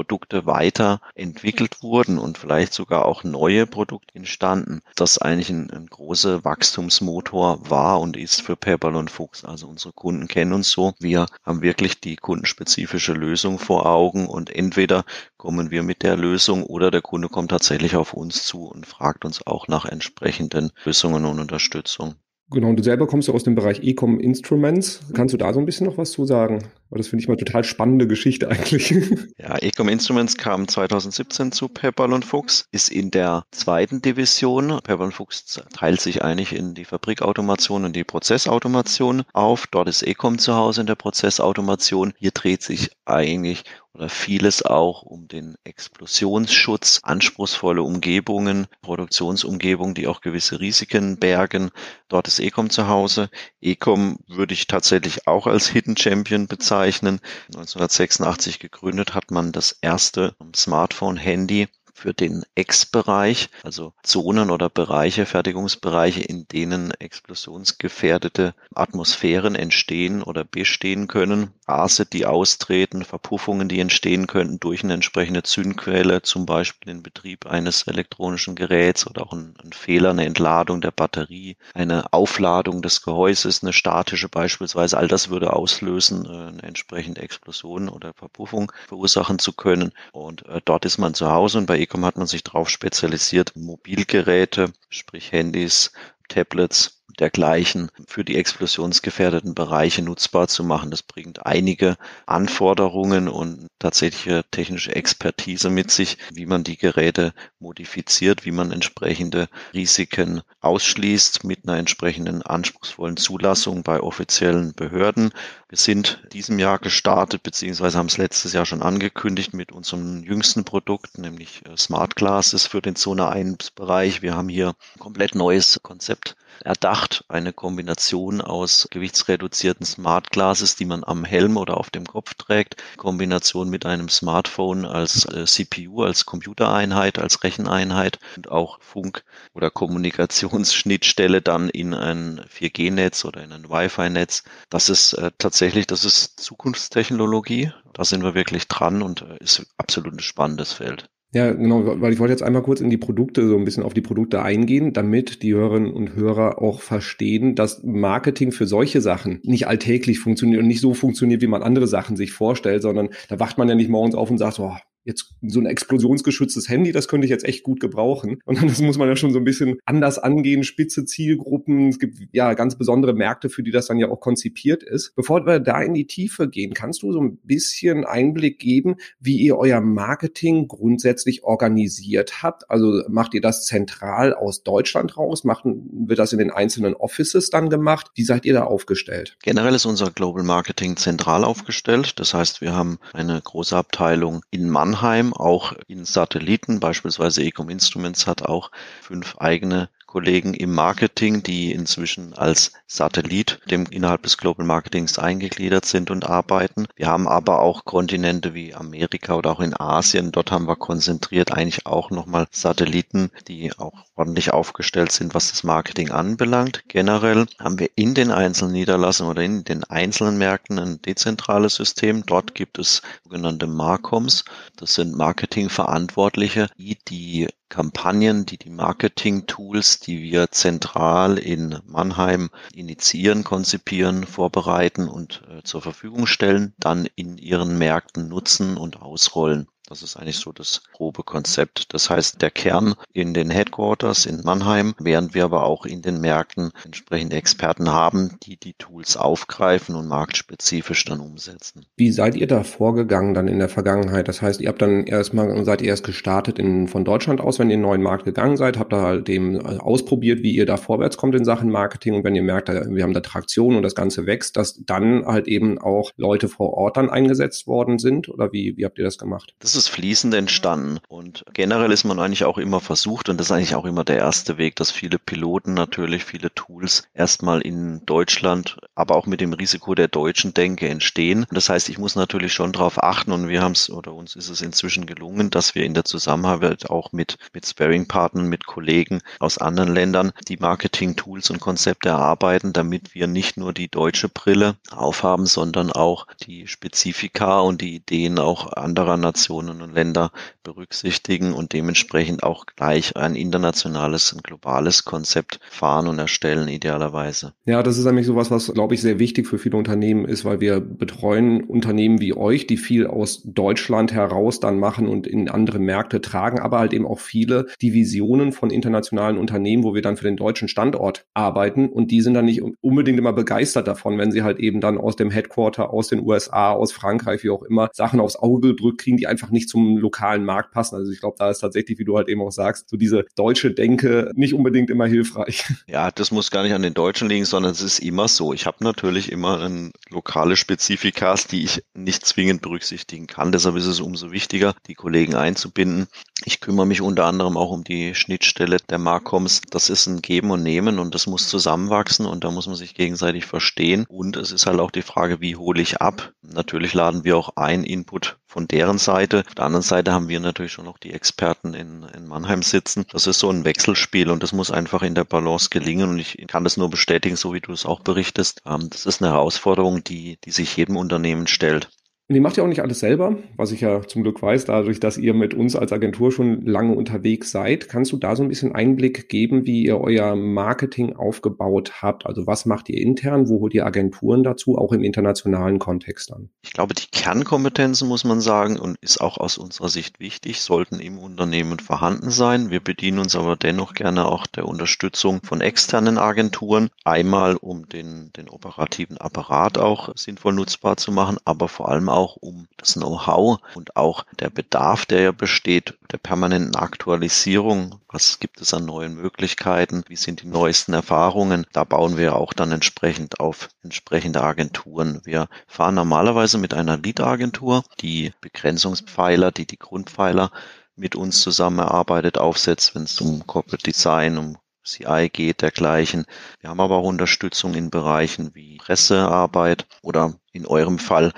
Produkte 0.01 0.47
weiterentwickelt 0.47 1.83
wurden 1.83 2.17
und 2.17 2.39
vielleicht 2.39 2.73
sogar 2.73 3.05
auch 3.05 3.23
neue 3.23 3.67
Produkte 3.67 4.15
entstanden, 4.15 4.81
das 4.97 5.19
eigentlich 5.19 5.51
ein, 5.51 5.69
ein 5.71 5.89
großer 5.89 6.43
Wachstumsmotor 6.43 7.69
war 7.69 8.01
und 8.01 8.17
ist 8.17 8.41
für 8.41 8.57
Pepperl 8.57 8.97
und 8.97 9.11
Fuchs. 9.11 9.45
Also 9.45 9.67
unsere 9.67 9.93
Kunden 9.93 10.27
kennen 10.27 10.55
uns 10.55 10.71
so. 10.71 10.95
Wir 11.01 11.27
haben 11.45 11.61
wirklich 11.61 12.01
die 12.01 12.17
kundenspezifische 12.17 13.13
Lösung 13.13 13.59
vor 13.59 13.85
Augen 13.85 14.27
und 14.27 14.49
entweder 14.49 15.05
kommen 15.37 15.71
wir 15.71 15.83
mit 15.83 16.03
der 16.03 16.17
Lösung 16.17 16.63
oder 16.63 16.91
der 16.91 17.03
Kunde 17.03 17.29
kommt 17.29 17.51
tatsächlich 17.51 17.95
auf 17.95 18.15
uns 18.15 18.45
zu 18.45 18.65
und 18.65 18.87
fragt 18.87 19.27
uns 19.27 19.47
auch 19.47 19.69
nach 19.69 19.85
entsprechenden 19.85 20.71
Lösungen 20.83 21.27
und 21.27 21.41
Unterstützung. 21.41 22.15
Genau, 22.51 22.71
und 22.71 22.79
du 22.79 22.83
selber 22.83 23.07
kommst 23.07 23.29
ja 23.29 23.35
aus 23.35 23.45
dem 23.45 23.55
Bereich 23.55 23.81
Ecom 23.83 24.19
Instruments. 24.19 25.03
Kannst 25.13 25.35
du 25.35 25.37
da 25.37 25.53
so 25.53 25.61
ein 25.61 25.67
bisschen 25.67 25.87
noch 25.87 25.99
was 25.99 26.11
zu 26.11 26.25
sagen? 26.25 26.65
Weil 26.91 26.99
das 26.99 27.09
finde 27.09 27.23
ich 27.23 27.29
mal 27.29 27.37
total 27.37 27.63
spannende 27.63 28.07
Geschichte 28.07 28.49
eigentlich. 28.49 28.95
Ja, 29.39 29.57
Ecom 29.57 29.89
Instruments 29.89 30.37
kam 30.37 30.69
2017 30.69 31.53
zu 31.53 31.69
Pepperl 31.69 32.13
und 32.13 32.25
Fuchs, 32.25 32.67
ist 32.73 32.91
in 32.91 33.11
der 33.11 33.45
zweiten 33.53 34.03
Division. 34.03 34.81
Pepperl 34.83 35.07
und 35.07 35.15
Fuchs 35.15 35.61
teilt 35.73 36.01
sich 36.01 36.23
eigentlich 36.23 36.55
in 36.55 36.75
die 36.75 36.85
Fabrikautomation 36.85 37.85
und 37.85 37.97
die 37.97 38.05
Prozessautomation 38.05 39.23
auf. 39.33 39.67
Dort 39.69 39.89
ist 39.89 40.03
Ecom 40.03 40.39
zu 40.39 40.55
Hause 40.55 40.83
in 40.83 40.87
der 40.87 40.95
Prozessautomation. 40.97 42.13
Hier 42.19 42.33
dreht 42.33 42.63
sich 42.63 42.91
eigentlich 43.07 43.65
oder 43.93 44.09
vieles 44.09 44.65
auch 44.65 45.03
um 45.03 45.27
den 45.27 45.57
Explosionsschutz, 45.65 47.01
anspruchsvolle 47.03 47.83
Umgebungen, 47.83 48.67
Produktionsumgebungen, 48.83 49.95
die 49.95 50.07
auch 50.07 50.21
gewisse 50.21 50.61
Risiken 50.61 51.19
bergen. 51.19 51.71
Dort 52.09 52.29
ist 52.29 52.39
Ecom 52.39 52.71
zu 52.71 52.87
Hause. 52.87 53.31
Ecom 53.61 54.19
würde 54.29 54.55
ich 54.55 54.69
tatsächlich 54.69 55.27
auch 55.27 55.47
als 55.47 55.69
Hidden 55.69 55.97
Champion 55.97 56.47
bezeichnen. 56.47 56.80
1986 56.83 58.59
gegründet 58.59 59.15
hat 59.15 59.31
man 59.31 59.53
das 59.53 59.77
erste 59.81 60.35
Smartphone-Handy 60.55 61.69
für 62.01 62.15
den 62.15 62.45
X-Bereich, 62.55 63.51
also 63.63 63.93
Zonen 64.03 64.51
oder 64.51 64.71
Bereiche, 64.71 65.27
Fertigungsbereiche, 65.27 66.23
in 66.23 66.49
denen 66.49 66.93
explosionsgefährdete 66.93 68.55
Atmosphären 68.75 69.55
entstehen 69.55 70.23
oder 70.23 70.45
bestehen 70.45 71.09
können. 71.09 71.53
Gase, 71.71 72.05
die 72.05 72.27
austreten, 72.27 73.05
Verpuffungen, 73.05 73.69
die 73.69 73.79
entstehen 73.79 74.27
könnten 74.27 74.59
durch 74.59 74.83
eine 74.83 74.95
entsprechende 74.95 75.45
Zündquelle, 75.45 76.21
zum 76.23 76.45
Beispiel 76.45 76.93
den 76.93 77.05
Betrieb 77.05 77.47
eines 77.47 77.85
elektronischen 77.85 78.57
Geräts 78.57 79.07
oder 79.07 79.23
auch 79.23 79.33
ein, 79.33 79.55
Fehler, 79.71 80.11
eine 80.11 80.27
Entladung 80.27 80.81
der 80.81 80.91
Batterie, 80.91 81.57
eine 81.73 82.13
Aufladung 82.13 82.83
des 82.83 83.03
Gehäuses, 83.03 83.63
eine 83.63 83.73
statische 83.73 84.29
beispielsweise. 84.29 84.99
All 84.99 85.07
das 85.07 85.31
würde 85.31 85.53
auslösen, 85.53 86.27
äh, 86.27 86.49
eine 86.49 86.63
entsprechende 86.65 87.21
Explosion 87.21 87.89
oder 87.89 88.15
Verpuffung 88.15 88.73
verursachen 88.89 89.39
zu 89.39 89.53
können. 89.53 89.93
Und 90.11 90.45
äh, 90.47 90.61
dort 90.65 90.85
ist 90.85 90.99
man 90.99 91.15
zu 91.15 91.31
Hause 91.31 91.59
und 91.59 91.67
bei 91.67 91.79
Ecom 91.79 92.05
hat 92.05 92.19
man 92.19 92.27
sich 92.27 92.43
darauf 92.43 92.69
spezialisiert, 92.69 93.55
Mobilgeräte, 93.55 94.73
sprich 94.89 95.31
Handys, 95.31 95.93
Tablets 96.29 97.00
dergleichen 97.19 97.91
für 98.07 98.25
die 98.25 98.37
explosionsgefährdeten 98.37 99.55
Bereiche 99.55 100.03
nutzbar 100.03 100.49
zu 100.49 100.65
machen. 100.65 100.91
Das 100.91 101.03
bringt 101.03 101.47
einige 101.47 101.97
Anforderungen 102.27 103.29
und 103.29 103.67
tatsächliche 103.79 104.45
technische 104.51 104.95
Expertise 104.95 105.71
mit 105.71 105.91
sich, 105.91 106.19
wie 106.33 106.47
man 106.47 106.65
die 106.65 106.77
Geräte 106.77 107.33
modifiziert, 107.59 108.45
wie 108.45 108.53
man 108.53 108.73
entsprechende 108.73 109.49
Risiken 109.75 110.43
ausschließt 110.61 111.45
mit 111.45 111.67
einer 111.67 111.79
entsprechenden 111.79 112.43
anspruchsvollen 112.43 113.17
Zulassung 113.17 113.83
bei 113.83 114.01
offiziellen 114.01 114.75
Behörden. 114.75 115.33
Wir 115.71 115.79
sind 115.79 116.21
diesem 116.33 116.59
Jahr 116.59 116.81
gestartet, 116.81 117.45
beziehungsweise 117.45 117.97
haben 117.97 118.07
es 118.07 118.19
letztes 118.19 118.53
Jahr 118.55 118.67
schon 118.67 118.83
angekündigt 118.83 119.55
mit 119.55 119.71
unserem 119.71 120.25
jüngsten 120.25 120.65
Produkt, 120.65 121.17
nämlich 121.17 121.65
äh, 121.65 121.77
Smart 121.77 122.17
Glasses 122.17 122.67
für 122.67 122.83
den 122.83 122.97
Zone 122.97 123.29
1 123.29 123.71
Bereich. 123.71 124.21
Wir 124.21 124.35
haben 124.35 124.49
hier 124.49 124.71
ein 124.71 124.99
komplett 124.99 125.37
neues 125.37 125.79
Konzept 125.81 126.35
erdacht, 126.65 127.25
eine 127.29 127.53
Kombination 127.53 128.41
aus 128.41 128.89
gewichtsreduzierten 128.91 129.87
Smart 129.87 130.31
Glasses, 130.31 130.77
die 130.77 130.85
man 130.85 131.05
am 131.05 131.25
Helm 131.25 131.57
oder 131.57 131.77
auf 131.77 131.91
dem 131.91 132.07
Kopf 132.07 132.35
trägt, 132.35 132.77
Kombination 132.97 133.71
mit 133.71 133.87
einem 133.87 134.09
Smartphone 134.09 134.85
als 134.85 135.25
äh, 135.27 135.45
CPU, 135.45 136.03
als 136.03 136.27
Computereinheit, 136.27 137.19
als 137.19 137.43
Recheneinheit 137.43 138.19
und 138.37 138.51
auch 138.51 138.81
Funk- 138.81 139.25
oder 139.55 139.71
Kommunikationsschnittstelle 139.71 141.41
dann 141.41 141.69
in 141.69 141.95
ein 141.95 142.45
4G-Netz 142.53 143.25
oder 143.25 143.43
in 143.43 143.53
ein 143.53 143.69
Wi-Fi-Netz. 143.69 144.43
Das 144.69 144.89
ist 144.89 145.15
äh, 145.15 145.31
tatsächlich, 145.61 145.87
das 145.87 146.07
ist 146.07 146.41
Zukunftstechnologie. 146.41 147.71
Da 147.93 148.05
sind 148.05 148.23
wir 148.23 148.35
wirklich 148.35 148.67
dran 148.67 149.03
und 149.03 149.21
äh, 149.21 149.45
ist 149.45 149.67
absolut 149.77 150.15
ein 150.15 150.21
spannendes 150.21 150.73
Feld. 150.73 151.05
Ja, 151.33 151.53
genau, 151.53 152.01
weil 152.01 152.15
ich 152.15 152.19
wollte 152.19 152.33
jetzt 152.33 152.43
einmal 152.43 152.63
kurz 152.63 152.81
in 152.81 152.89
die 152.89 152.97
Produkte, 152.97 153.47
so 153.47 153.59
ein 153.59 153.65
bisschen 153.67 153.83
auf 153.83 153.93
die 153.93 154.01
Produkte 154.01 154.43
eingehen, 154.43 154.95
damit 154.95 155.43
die 155.43 155.53
Hörerinnen 155.53 155.93
und 155.93 156.17
Hörer 156.17 156.63
auch 156.63 156.81
verstehen, 156.81 157.55
dass 157.55 157.83
Marketing 157.85 158.53
für 158.53 158.67
solche 158.67 159.03
Sachen 159.03 159.41
nicht 159.45 159.69
alltäglich 159.69 160.19
funktioniert 160.19 160.63
und 160.63 160.67
nicht 160.67 160.81
so 160.81 160.95
funktioniert, 160.95 161.43
wie 161.43 161.47
man 161.47 161.63
andere 161.63 161.87
Sachen 161.87 162.17
sich 162.17 162.33
vorstellt, 162.33 162.81
sondern 162.81 163.11
da 163.29 163.39
wacht 163.39 163.59
man 163.59 163.69
ja 163.69 163.75
nicht 163.75 163.91
morgens 163.91 164.15
auf 164.15 164.31
und 164.31 164.39
sagt, 164.39 164.59
oh, 164.61 164.77
jetzt 165.05 165.35
so 165.43 165.61
ein 165.61 165.67
explosionsgeschütztes 165.67 166.69
Handy, 166.69 166.93
das 166.93 167.09
könnte 167.09 167.25
ich 167.25 167.31
jetzt 167.31 167.45
echt 167.45 167.63
gut 167.63 167.81
gebrauchen. 167.81 168.39
Und 168.45 168.59
dann 168.59 168.69
das 168.69 168.81
muss 168.81 168.99
man 168.99 169.09
ja 169.09 169.17
schon 169.17 169.33
so 169.33 169.39
ein 169.39 169.45
bisschen 169.45 169.79
anders 169.85 170.19
angehen, 170.19 170.63
spitze 170.63 171.05
Zielgruppen. 171.05 171.89
Es 171.89 171.99
gibt 171.99 172.19
ja 172.33 172.55
ganz 172.55 172.77
besondere 172.77 173.15
Märkte, 173.15 173.49
für 173.49 173.63
die 173.63 173.71
das 173.71 173.87
dann 173.87 173.99
ja 173.99 174.09
auch 174.09 174.21
konzipiert 174.21 174.83
ist. 174.83 175.15
Bevor 175.17 175.47
wir 175.47 175.59
da 175.61 175.81
in 175.81 175.95
die 175.95 176.07
Tiefe 176.07 176.49
gehen, 176.49 176.75
kannst 176.75 177.03
du 177.03 177.13
so 177.13 177.21
ein 177.21 177.39
bisschen 177.39 178.05
Einblick 178.05 178.59
geben, 178.59 178.97
wie 179.19 179.39
ihr 179.39 179.57
euer 179.57 179.81
Marketing 179.81 180.69
grundsätzlich 180.69 181.45
organisiert 181.45 182.43
habt? 182.43 182.71
Also 182.71 183.03
macht 183.09 183.35
ihr 183.35 183.41
das 183.41 183.65
zentral 183.65 184.35
aus 184.35 184.63
Deutschland 184.63 185.17
raus? 185.17 185.45
Machen 185.45 186.07
wir 186.07 186.17
das 186.17 186.33
in 186.33 186.39
den 186.39 186.51
einzelnen 186.51 186.95
Offices 186.95 187.51
dann 187.51 187.71
gemacht? 187.71 188.11
Wie 188.15 188.25
seid 188.25 188.45
ihr 188.45 188.53
da 188.53 188.65
aufgestellt? 188.65 189.37
Generell 189.43 189.75
ist 189.75 189.87
unser 189.87 190.11
Global 190.11 190.43
Marketing 190.43 190.97
zentral 190.97 191.45
aufgestellt. 191.45 192.19
Das 192.21 192.35
heißt, 192.35 192.61
wir 192.61 192.75
haben 192.75 192.99
eine 193.13 193.41
große 193.43 193.77
Abteilung 193.77 194.43
in 194.51 194.69
Mannheim 194.69 194.90
Mannheim 194.91 195.33
auch 195.33 195.73
in 195.87 196.05
Satelliten, 196.05 196.81
beispielsweise 196.81 197.45
Ecom 197.45 197.71
Instruments 197.71 198.27
hat 198.27 198.43
auch 198.43 198.73
fünf 199.01 199.37
eigene 199.39 199.89
Kollegen 200.11 200.55
im 200.55 200.75
Marketing, 200.75 201.45
die 201.45 201.71
inzwischen 201.71 202.35
als 202.35 202.73
Satellit 202.89 203.61
dem 203.71 203.87
innerhalb 203.87 204.25
des 204.25 204.39
Global 204.39 204.67
Marketings 204.67 205.21
eingegliedert 205.21 205.85
sind 205.85 206.11
und 206.11 206.29
arbeiten. 206.29 206.89
Wir 206.97 207.07
haben 207.07 207.29
aber 207.29 207.61
auch 207.61 207.85
Kontinente 207.85 208.53
wie 208.53 208.75
Amerika 208.75 209.37
oder 209.37 209.53
auch 209.53 209.61
in 209.61 209.79
Asien. 209.79 210.33
Dort 210.33 210.51
haben 210.51 210.67
wir 210.67 210.75
konzentriert 210.75 211.53
eigentlich 211.53 211.87
auch 211.87 212.11
nochmal 212.11 212.49
Satelliten, 212.51 213.31
die 213.47 213.71
auch 213.79 214.05
ordentlich 214.17 214.53
aufgestellt 214.53 215.13
sind, 215.13 215.33
was 215.33 215.53
das 215.53 215.63
Marketing 215.63 216.11
anbelangt. 216.11 216.83
Generell 216.89 217.47
haben 217.61 217.79
wir 217.79 217.91
in 217.95 218.15
den 218.15 218.33
einzelnen 218.33 218.73
Niederlassungen 218.73 219.31
oder 219.31 219.43
in 219.43 219.63
den 219.63 219.85
einzelnen 219.85 220.39
Märkten 220.39 220.81
ein 220.81 221.01
dezentrales 221.03 221.77
System. 221.77 222.27
Dort 222.27 222.57
gibt 222.57 222.81
es 222.81 223.03
sogenannte 223.23 223.69
Marcoms. 223.69 224.45
Das 224.77 224.95
sind 224.95 225.17
Marketingverantwortliche, 225.17 226.69
die 226.77 226.99
die 227.07 227.49
Kampagnen, 227.71 228.45
die 228.45 228.59
die 228.59 228.69
Marketing-Tools, 228.69 230.01
die 230.01 230.21
wir 230.23 230.51
zentral 230.51 231.39
in 231.39 231.79
Mannheim 231.87 232.51
initiieren, 232.75 233.45
konzipieren, 233.45 234.27
vorbereiten 234.27 235.09
und 235.09 235.43
äh, 235.49 235.63
zur 235.63 235.81
Verfügung 235.81 236.27
stellen, 236.27 236.75
dann 236.79 237.09
in 237.15 237.39
ihren 237.39 237.79
Märkten 237.79 238.29
nutzen 238.29 238.77
und 238.77 239.01
ausrollen. 239.01 239.69
Das 239.91 240.05
ist 240.05 240.17
eigentlich 240.17 240.39
so 240.39 240.53
das 240.53 240.85
grobe 240.93 241.25
Konzept. 241.25 241.93
Das 241.93 242.11
heißt, 242.11 242.41
der 242.41 242.53
Kern 242.53 242.95
in 243.13 243.35
den 243.35 243.51
Headquarters 243.51 244.25
in 244.25 244.41
Mannheim, 244.45 244.95
während 245.01 245.35
wir 245.35 245.45
aber 245.45 245.65
auch 245.65 245.85
in 245.85 246.01
den 246.01 246.21
Märkten 246.21 246.71
entsprechende 246.85 247.35
Experten 247.35 247.91
haben, 247.91 248.37
die 248.45 248.57
die 248.57 248.75
Tools 248.75 249.17
aufgreifen 249.17 249.97
und 249.97 250.07
marktspezifisch 250.07 251.05
dann 251.07 251.19
umsetzen. 251.19 251.87
Wie 251.97 252.13
seid 252.13 252.37
ihr 252.37 252.47
da 252.47 252.63
vorgegangen 252.63 253.35
dann 253.35 253.49
in 253.49 253.59
der 253.59 253.69
Vergangenheit? 253.69 254.29
Das 254.29 254.41
heißt, 254.41 254.61
ihr 254.61 254.69
habt 254.69 254.81
dann 254.81 255.07
erstmal, 255.07 255.65
seid 255.65 255.83
ihr 255.83 255.89
erst 255.89 256.05
gestartet 256.05 256.61
in, 256.61 256.87
von 256.87 257.05
Deutschland 257.05 257.41
aus, 257.41 257.59
wenn 257.59 257.69
ihr 257.69 257.75
in 257.75 257.81
den 257.81 257.89
neuen 257.89 258.03
Markt 258.03 258.25
gegangen 258.25 258.57
seid, 258.57 258.79
habt 258.79 258.93
da 258.93 259.03
halt 259.03 259.27
dem 259.27 259.57
äh, 259.57 259.79
ausprobiert, 259.79 260.45
wie 260.45 260.55
ihr 260.55 260.67
da 260.67 260.77
vorwärts 260.77 261.17
kommt 261.17 261.35
in 261.35 261.45
Sachen 261.45 261.69
Marketing 261.69 262.15
und 262.15 262.23
wenn 262.23 262.37
ihr 262.37 262.45
merkt, 262.45 262.69
wir 262.69 263.03
haben 263.03 263.13
da 263.13 263.21
Traktion 263.21 263.75
und 263.75 263.83
das 263.83 263.97
Ganze 263.97 264.25
wächst, 264.27 264.57
dass 264.57 264.81
dann 264.87 265.27
halt 265.27 265.49
eben 265.49 265.79
auch 265.79 266.13
Leute 266.17 266.49
vor 266.49 266.75
Ort 266.75 266.97
dann 266.97 267.11
eingesetzt 267.11 267.67
worden 267.67 267.99
sind 267.99 268.29
oder 268.29 268.53
wie, 268.53 268.77
wie 268.77 268.85
habt 268.85 268.97
ihr 268.97 269.05
das 269.05 269.19
gemacht? 269.19 269.57
Das 269.59 269.80
ist 269.81 269.89
fließend 269.89 270.35
entstanden. 270.35 271.01
Und 271.09 271.45
generell 271.55 271.91
ist 271.93 272.05
man 272.05 272.19
eigentlich 272.21 272.45
auch 272.45 272.59
immer 272.59 272.81
versucht, 272.81 273.29
und 273.29 273.39
das 273.39 273.47
ist 273.47 273.53
eigentlich 273.53 273.75
auch 273.75 273.87
immer 273.87 274.05
der 274.05 274.19
erste 274.19 274.59
Weg, 274.59 274.77
dass 274.77 274.91
viele 274.91 275.19
Piloten 275.19 275.75
natürlich, 275.75 276.25
viele 276.25 276.53
Tools 276.55 277.05
erstmal 277.15 277.63
in 277.63 278.05
Deutschland, 278.05 278.77
aber 278.95 279.17
auch 279.17 279.27
mit 279.27 279.41
dem 279.41 279.53
Risiko 279.55 279.95
der 279.95 280.09
deutschen 280.09 280.53
Denke 280.53 280.89
entstehen. 280.89 281.47
Das 281.51 281.69
heißt, 281.69 281.89
ich 281.89 281.99
muss 281.99 282.15
natürlich 282.15 282.53
schon 282.53 282.73
darauf 282.73 283.03
achten, 283.03 283.33
und 283.33 283.49
wir 283.49 283.63
haben 283.63 283.73
es, 283.73 283.89
oder 283.91 284.13
uns 284.13 284.37
ist 284.37 284.51
es 284.51 284.61
inzwischen 284.61 285.07
gelungen, 285.07 285.51
dass 285.51 285.75
wir 285.75 285.85
in 285.85 285.95
der 285.95 286.05
Zusammenarbeit 286.05 286.91
auch 286.91 287.13
mit, 287.13 287.39
mit 287.55 287.67
Sparing-Partnern, 287.67 288.47
mit 288.47 288.67
Kollegen 288.67 289.23
aus 289.39 289.59
anderen 289.59 289.95
Ländern 289.95 290.33
die 290.49 290.59
Marketing-Tools 290.59 291.51
und 291.51 291.61
Konzepte 291.61 292.11
erarbeiten, 292.11 292.73
damit 292.73 293.15
wir 293.15 293.27
nicht 293.27 293.57
nur 293.57 293.73
die 293.73 293.89
deutsche 293.89 294.29
Brille 294.29 294.77
aufhaben, 294.91 295.47
sondern 295.47 295.91
auch 295.91 296.27
die 296.43 296.67
Spezifika 296.67 297.61
und 297.61 297.81
die 297.81 297.95
Ideen 297.95 298.39
auch 298.39 298.73
anderer 298.73 299.17
Nationen 299.17 299.70
Nationen 299.71 299.83
und 299.83 299.95
Länder 299.95 300.31
berücksichtigen 300.63 301.53
und 301.53 301.73
dementsprechend 301.73 302.43
auch 302.43 302.67
gleich 302.67 303.17
ein 303.17 303.35
internationales, 303.35 304.33
ein 304.33 304.43
globales 304.43 305.05
Konzept 305.05 305.61
fahren 305.71 306.09
und 306.09 306.19
erstellen, 306.19 306.69
idealerweise. 306.69 307.53
Ja, 307.65 307.83
das 307.83 307.99
ist 307.99 308.05
nämlich 308.05 308.27
sowas, 308.27 308.51
was, 308.51 308.73
glaube 308.73 308.95
ich, 308.95 309.01
sehr 309.01 309.19
wichtig 309.19 309.47
für 309.47 309.59
viele 309.59 309.77
Unternehmen 309.77 310.25
ist, 310.25 310.45
weil 310.45 310.61
wir 310.61 310.81
betreuen 310.81 311.65
Unternehmen 311.65 312.21
wie 312.21 312.37
euch, 312.37 312.67
die 312.67 312.77
viel 312.77 313.07
aus 313.07 313.43
Deutschland 313.45 314.13
heraus 314.13 314.61
dann 314.61 314.79
machen 314.79 315.07
und 315.07 315.27
in 315.27 315.49
andere 315.49 315.79
Märkte 315.79 316.21
tragen, 316.21 316.59
aber 316.59 316.79
halt 316.79 316.93
eben 316.93 317.07
auch 317.07 317.21
viele 317.21 317.67
Divisionen 317.81 318.53
von 318.53 318.71
internationalen 318.71 319.39
Unternehmen, 319.39 319.85
wo 319.85 319.95
wir 319.95 320.03
dann 320.03 320.17
für 320.17 320.25
den 320.25 320.37
deutschen 320.37 320.69
Standort 320.69 321.27
arbeiten 321.35 321.89
und 321.89 322.11
die 322.11 322.21
sind 322.21 322.35
dann 322.35 322.45
nicht 322.45 322.63
unbedingt 322.81 323.19
immer 323.19 323.33
begeistert 323.33 323.87
davon, 323.87 324.19
wenn 324.19 324.33
sie 324.33 324.43
halt 324.43 324.59
eben 324.59 324.81
dann 324.81 324.99
aus 324.99 325.17
dem 325.17 325.31
Headquarter, 325.31 325.91
aus 325.93 326.09
den 326.09 326.21
USA, 326.21 326.73
aus 326.73 326.93
Frankreich, 326.93 327.43
wie 327.45 327.51
auch 327.51 327.63
immer, 327.63 327.89
Sachen 327.93 328.21
aufs 328.21 328.37
Auge 328.37 328.69
gedrückt 328.69 328.99
kriegen, 328.99 329.17
die 329.17 329.27
einfach 329.27 329.51
nicht 329.51 329.60
zum 329.69 329.99
lokalen 329.99 330.45
Markt 330.45 330.73
passen. 330.73 330.97
Also 330.97 331.13
ich 331.13 331.21
glaube, 331.21 331.37
da 331.39 331.51
ist 331.51 331.59
tatsächlich, 331.59 331.99
wie 331.99 332.05
du 332.05 332.17
halt 332.17 332.29
eben 332.29 332.43
auch 332.43 332.51
sagst, 332.51 332.89
so 332.89 332.97
diese 332.97 333.25
deutsche 333.37 333.73
Denke 333.73 334.31
nicht 334.35 334.55
unbedingt 334.55 334.91
immer 334.91 335.07
hilfreich. 335.07 335.65
Ja, 335.87 336.11
das 336.11 336.31
muss 336.31 336.51
gar 336.51 336.63
nicht 336.63 336.75
an 336.75 336.83
den 336.83 336.95
Deutschen 336.95 337.29
liegen, 337.29 337.45
sondern 337.45 337.73
es 337.73 337.81
ist 337.81 337.99
immer 337.99 338.29
so. 338.29 338.53
Ich 338.53 338.67
habe 338.67 338.85
natürlich 338.85 339.33
immer 339.33 339.61
ein 339.61 339.93
lokale 340.09 340.55
Spezifikas, 340.57 341.47
die 341.47 341.65
ich 341.65 341.83
nicht 341.95 342.25
zwingend 342.25 342.63
berücksichtigen 342.63 343.27
kann. 343.27 343.51
Deshalb 343.51 343.77
ist 343.77 343.87
es 343.87 343.99
umso 343.99 344.31
wichtiger, 344.31 344.75
die 344.87 344.95
Kollegen 344.95 345.35
einzubinden. 345.35 346.07
Ich 346.45 346.61
kümmere 346.61 346.87
mich 346.87 347.03
unter 347.03 347.25
anderem 347.27 347.57
auch 347.57 347.71
um 347.71 347.83
die 347.83 348.15
Schnittstelle 348.15 348.79
der 348.89 348.99
Marcoms. 348.99 349.63
Das 349.71 349.91
ist 349.91 350.07
ein 350.07 350.23
Geben 350.23 350.51
und 350.51 350.63
Nehmen 350.63 350.99
und 350.99 351.15
das 351.15 351.27
muss 351.27 351.49
zusammenwachsen 351.49 352.25
und 352.27 352.45
da 352.45 352.51
muss 352.51 352.67
man 352.67 352.77
sich 352.77 352.95
gegenseitig 352.95 353.47
verstehen. 353.47 354.07
Und 354.09 354.37
es 354.37 354.53
ist 354.53 354.67
halt 354.67 354.81
auch 354.81 354.91
die 354.91 355.03
Frage, 355.03 355.41
wie 355.41 355.57
hole 355.57 355.83
ich 355.83 356.01
ab? 356.01 356.33
Natürlich 356.43 356.95
laden 356.95 357.25
wir 357.25 357.37
auch 357.37 357.57
ein 357.57 357.85
Input 357.85 358.39
von 358.47 358.67
deren 358.67 358.99
Seite 358.99 359.45
Auf 359.51 359.57
der 359.57 359.65
anderen 359.65 359.83
Seite 359.83 360.13
haben 360.13 360.29
wir 360.29 360.39
natürlich 360.39 360.71
schon 360.71 360.85
noch 360.85 360.99
die 360.99 361.13
Experten 361.13 361.75
in, 361.75 362.05
in 362.05 362.29
Mannheim 362.29 362.63
sitzen. 362.63 363.05
Das 363.11 363.27
ist 363.27 363.41
so 363.41 363.51
ein 363.51 363.65
Wechselspiel 363.65 364.31
und 364.31 364.45
das 364.45 364.53
muss 364.53 364.71
einfach 364.71 365.03
in 365.03 365.17
der 365.17 365.25
Balance 365.25 365.71
gelingen 365.71 366.11
und 366.11 366.21
ich 366.21 366.39
kann 366.47 366.63
das 366.63 366.77
nur 366.77 366.89
bestätigen, 366.89 367.35
so 367.35 367.53
wie 367.53 367.61
du 367.61 367.73
es 367.73 367.85
auch 367.85 367.99
berichtest. 367.99 368.63
Ähm, 368.65 368.89
das 368.91 369.07
ist 369.07 369.21
eine 369.21 369.33
Herausforderung, 369.33 370.05
die, 370.05 370.39
die 370.45 370.53
sich 370.53 370.77
jedem 370.77 370.97
Unternehmen 370.97 371.49
stellt. 371.49 371.91
Und 372.31 372.37
ihr 372.37 372.43
macht 372.43 372.57
ja 372.57 372.63
auch 372.63 372.69
nicht 372.69 372.81
alles 372.81 373.01
selber, 373.01 373.37
was 373.57 373.73
ich 373.73 373.81
ja 373.81 374.07
zum 374.07 374.23
Glück 374.23 374.41
weiß, 374.41 374.65
dadurch, 374.65 375.01
dass 375.01 375.19
ihr 375.19 375.35
mit 375.35 375.53
uns 375.53 375.75
als 375.75 375.93
Agentur 375.93 376.31
schon 376.31 376.65
lange 376.65 376.95
unterwegs 376.95 377.51
seid. 377.51 377.89
Kannst 377.89 378.13
du 378.13 378.19
da 378.19 378.37
so 378.37 378.45
ein 378.45 378.49
bisschen 378.49 378.73
Einblick 378.73 379.29
geben, 379.29 379.67
wie 379.67 379.83
ihr 379.85 380.01
euer 380.01 380.37
Marketing 380.37 381.17
aufgebaut 381.17 382.03
habt? 382.03 382.27
Also 382.27 382.47
was 382.47 382.67
macht 382.67 382.89
ihr 382.89 383.03
intern? 383.03 383.49
Wo 383.49 383.59
holt 383.59 383.75
ihr 383.75 383.85
Agenturen 383.85 384.45
dazu, 384.45 384.79
auch 384.79 384.93
im 384.93 385.03
internationalen 385.03 385.81
Kontext 385.81 386.31
dann? 386.31 386.51
Ich 386.63 386.73
glaube, 386.73 386.95
die 386.95 387.09
Kernkompetenzen, 387.11 388.07
muss 388.07 388.23
man 388.23 388.41
sagen, 388.41 388.79
und 388.79 388.97
ist 389.01 389.21
auch 389.21 389.37
aus 389.37 389.59
unserer 389.59 389.89
Sicht 389.89 390.21
wichtig, 390.21 390.61
sollten 390.61 391.01
im 391.01 391.19
Unternehmen 391.19 391.81
vorhanden 391.81 392.31
sein. 392.31 392.71
Wir 392.71 392.79
bedienen 392.79 393.19
uns 393.19 393.35
aber 393.35 393.57
dennoch 393.57 393.93
gerne 393.93 394.27
auch 394.27 394.47
der 394.47 394.69
Unterstützung 394.69 395.41
von 395.43 395.61
externen 395.61 396.17
Agenturen. 396.17 396.91
Einmal, 397.05 397.57
um 397.57 397.89
den, 397.89 398.31
den 398.37 398.49
operativen 398.49 399.19
Apparat 399.19 399.79
auch 399.79 400.11
sinnvoll 400.15 400.53
nutzbar 400.53 400.97
zu 400.97 401.11
machen, 401.11 401.37
aber 401.45 401.67
vor 401.67 401.89
allem 401.89 402.09
auch 402.09 402.20
auch 402.21 402.37
um 402.37 402.69
das 402.77 402.95
Know-how 402.95 403.61
und 403.75 403.97
auch 403.97 404.25
der 404.39 404.51
Bedarf, 404.51 405.07
der 405.07 405.21
ja 405.23 405.33
besteht, 405.33 405.99
der 406.13 406.19
permanenten 406.19 406.77
Aktualisierung. 406.77 408.01
Was 408.09 408.39
gibt 408.39 408.61
es 408.61 408.75
an 408.75 408.85
neuen 408.85 409.15
Möglichkeiten? 409.15 410.05
Wie 410.09 410.17
sind 410.17 410.43
die 410.43 410.47
neuesten 410.47 410.93
Erfahrungen? 410.93 411.67
Da 411.73 411.85
bauen 411.85 412.17
wir 412.19 412.37
auch 412.37 412.53
dann 412.53 412.73
entsprechend 412.73 413.41
auf 413.41 413.71
entsprechende 413.83 414.43
Agenturen. 414.43 415.21
Wir 415.25 415.49
fahren 415.67 415.95
normalerweise 415.95 416.59
mit 416.59 416.75
einer 416.75 416.99
Lead-Agentur, 416.99 417.85
die 418.01 418.33
Begrenzungspfeiler, 418.43 419.51
die 419.51 419.67
die 419.67 419.79
Grundpfeiler 419.79 420.51
mit 420.97 421.17
uns 421.17 421.41
zusammenarbeitet, 421.41 422.37
aufsetzt, 422.37 422.95
wenn 422.95 423.05
es 423.05 423.21
um 423.21 423.47
Corporate 423.47 423.83
Design, 423.83 424.37
um 424.37 424.59
CI 424.85 425.29
geht, 425.33 425.63
dergleichen. 425.63 426.27
Wir 426.61 426.71
haben 426.71 426.81
aber 426.81 426.97
auch 426.97 427.05
Unterstützung 427.05 427.75
in 427.75 427.91
Bereichen 427.91 428.55
wie 428.55 428.79
Pressearbeit 428.79 429.87
oder 430.03 430.35
in 430.53 430.67
eurem 430.67 430.99
Fall 430.99 431.33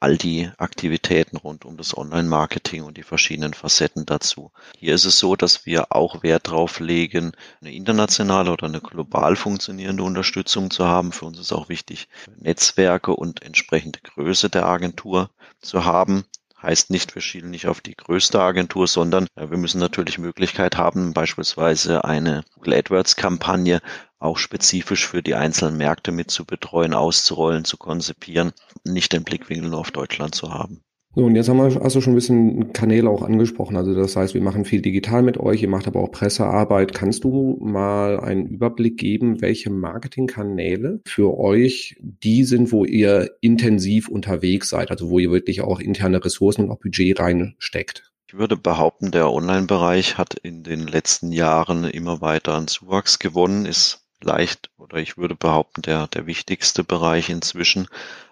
all 0.00 0.16
die 0.16 0.50
Aktivitäten 0.58 1.36
rund 1.36 1.64
um 1.64 1.76
das 1.76 1.96
Online-Marketing 1.96 2.82
und 2.84 2.96
die 2.96 3.02
verschiedenen 3.02 3.54
Facetten 3.54 4.06
dazu. 4.06 4.52
Hier 4.76 4.94
ist 4.94 5.04
es 5.04 5.18
so, 5.18 5.36
dass 5.36 5.66
wir 5.66 5.92
auch 5.92 6.22
Wert 6.22 6.48
darauf 6.48 6.80
legen, 6.80 7.32
eine 7.60 7.72
internationale 7.72 8.52
oder 8.52 8.66
eine 8.66 8.80
global 8.80 9.36
funktionierende 9.36 10.02
Unterstützung 10.02 10.70
zu 10.70 10.86
haben. 10.86 11.12
Für 11.12 11.26
uns 11.26 11.38
ist 11.38 11.52
auch 11.52 11.68
wichtig, 11.68 12.08
Netzwerke 12.38 13.12
und 13.12 13.42
entsprechende 13.42 14.00
Größe 14.00 14.50
der 14.50 14.66
Agentur 14.66 15.30
zu 15.60 15.84
haben. 15.84 16.24
Heißt 16.60 16.90
nicht, 16.90 17.14
wir 17.14 17.22
schielen 17.22 17.50
nicht 17.50 17.68
auf 17.68 17.80
die 17.80 17.94
größte 17.94 18.40
Agentur, 18.40 18.88
sondern 18.88 19.28
ja, 19.36 19.48
wir 19.48 19.58
müssen 19.58 19.78
natürlich 19.78 20.18
Möglichkeit 20.18 20.76
haben, 20.76 21.12
beispielsweise 21.12 22.04
eine 22.04 22.42
Google 22.54 22.74
AdWords 22.74 23.14
Kampagne 23.14 23.80
auch 24.18 24.38
spezifisch 24.38 25.06
für 25.06 25.22
die 25.22 25.34
einzelnen 25.34 25.76
Märkte 25.76 26.12
mit 26.12 26.30
zu 26.30 26.44
betreuen, 26.44 26.94
auszurollen, 26.94 27.64
zu 27.64 27.76
konzipieren, 27.76 28.52
nicht 28.84 29.12
den 29.12 29.24
Blickwinkel 29.24 29.70
nur 29.70 29.80
auf 29.80 29.90
Deutschland 29.90 30.34
zu 30.34 30.52
haben. 30.52 30.82
So, 31.14 31.24
und 31.24 31.34
jetzt 31.34 31.48
haben 31.48 31.56
wir 31.56 31.82
also 31.82 32.00
schon 32.00 32.12
ein 32.12 32.16
bisschen 32.16 32.72
Kanäle 32.72 33.08
auch 33.08 33.22
angesprochen. 33.22 33.76
Also 33.76 33.94
das 33.94 34.14
heißt, 34.14 34.34
wir 34.34 34.42
machen 34.42 34.64
viel 34.64 34.82
digital 34.82 35.22
mit 35.22 35.38
euch, 35.38 35.62
ihr 35.62 35.68
macht 35.68 35.86
aber 35.86 36.00
auch 36.00 36.12
Pressearbeit. 36.12 36.92
Kannst 36.92 37.24
du 37.24 37.58
mal 37.60 38.20
einen 38.20 38.46
Überblick 38.46 38.98
geben, 38.98 39.40
welche 39.40 39.70
Marketingkanäle 39.70 41.00
für 41.06 41.36
euch 41.38 41.96
die 42.00 42.44
sind, 42.44 42.72
wo 42.72 42.84
ihr 42.84 43.30
intensiv 43.40 44.08
unterwegs 44.08 44.68
seid, 44.68 44.90
also 44.90 45.08
wo 45.08 45.18
ihr 45.18 45.30
wirklich 45.30 45.62
auch 45.62 45.80
interne 45.80 46.24
Ressourcen 46.24 46.66
und 46.66 46.70
auch 46.70 46.78
Budget 46.78 47.18
reinsteckt? 47.18 48.12
Ich 48.28 48.38
würde 48.38 48.58
behaupten, 48.58 49.10
der 49.10 49.32
Online-Bereich 49.32 50.18
hat 50.18 50.34
in 50.34 50.62
den 50.62 50.86
letzten 50.86 51.32
Jahren 51.32 51.84
immer 51.84 52.20
weiter 52.20 52.54
an 52.54 52.68
Zuwachs 52.68 53.18
gewonnen, 53.18 53.64
ist 53.64 54.07
leicht 54.22 54.70
oder 54.76 54.98
ich 54.98 55.16
würde 55.16 55.34
behaupten, 55.34 55.82
der, 55.82 56.06
der 56.08 56.26
wichtigste 56.26 56.84
Bereich 56.84 57.28
inzwischen. 57.28 57.88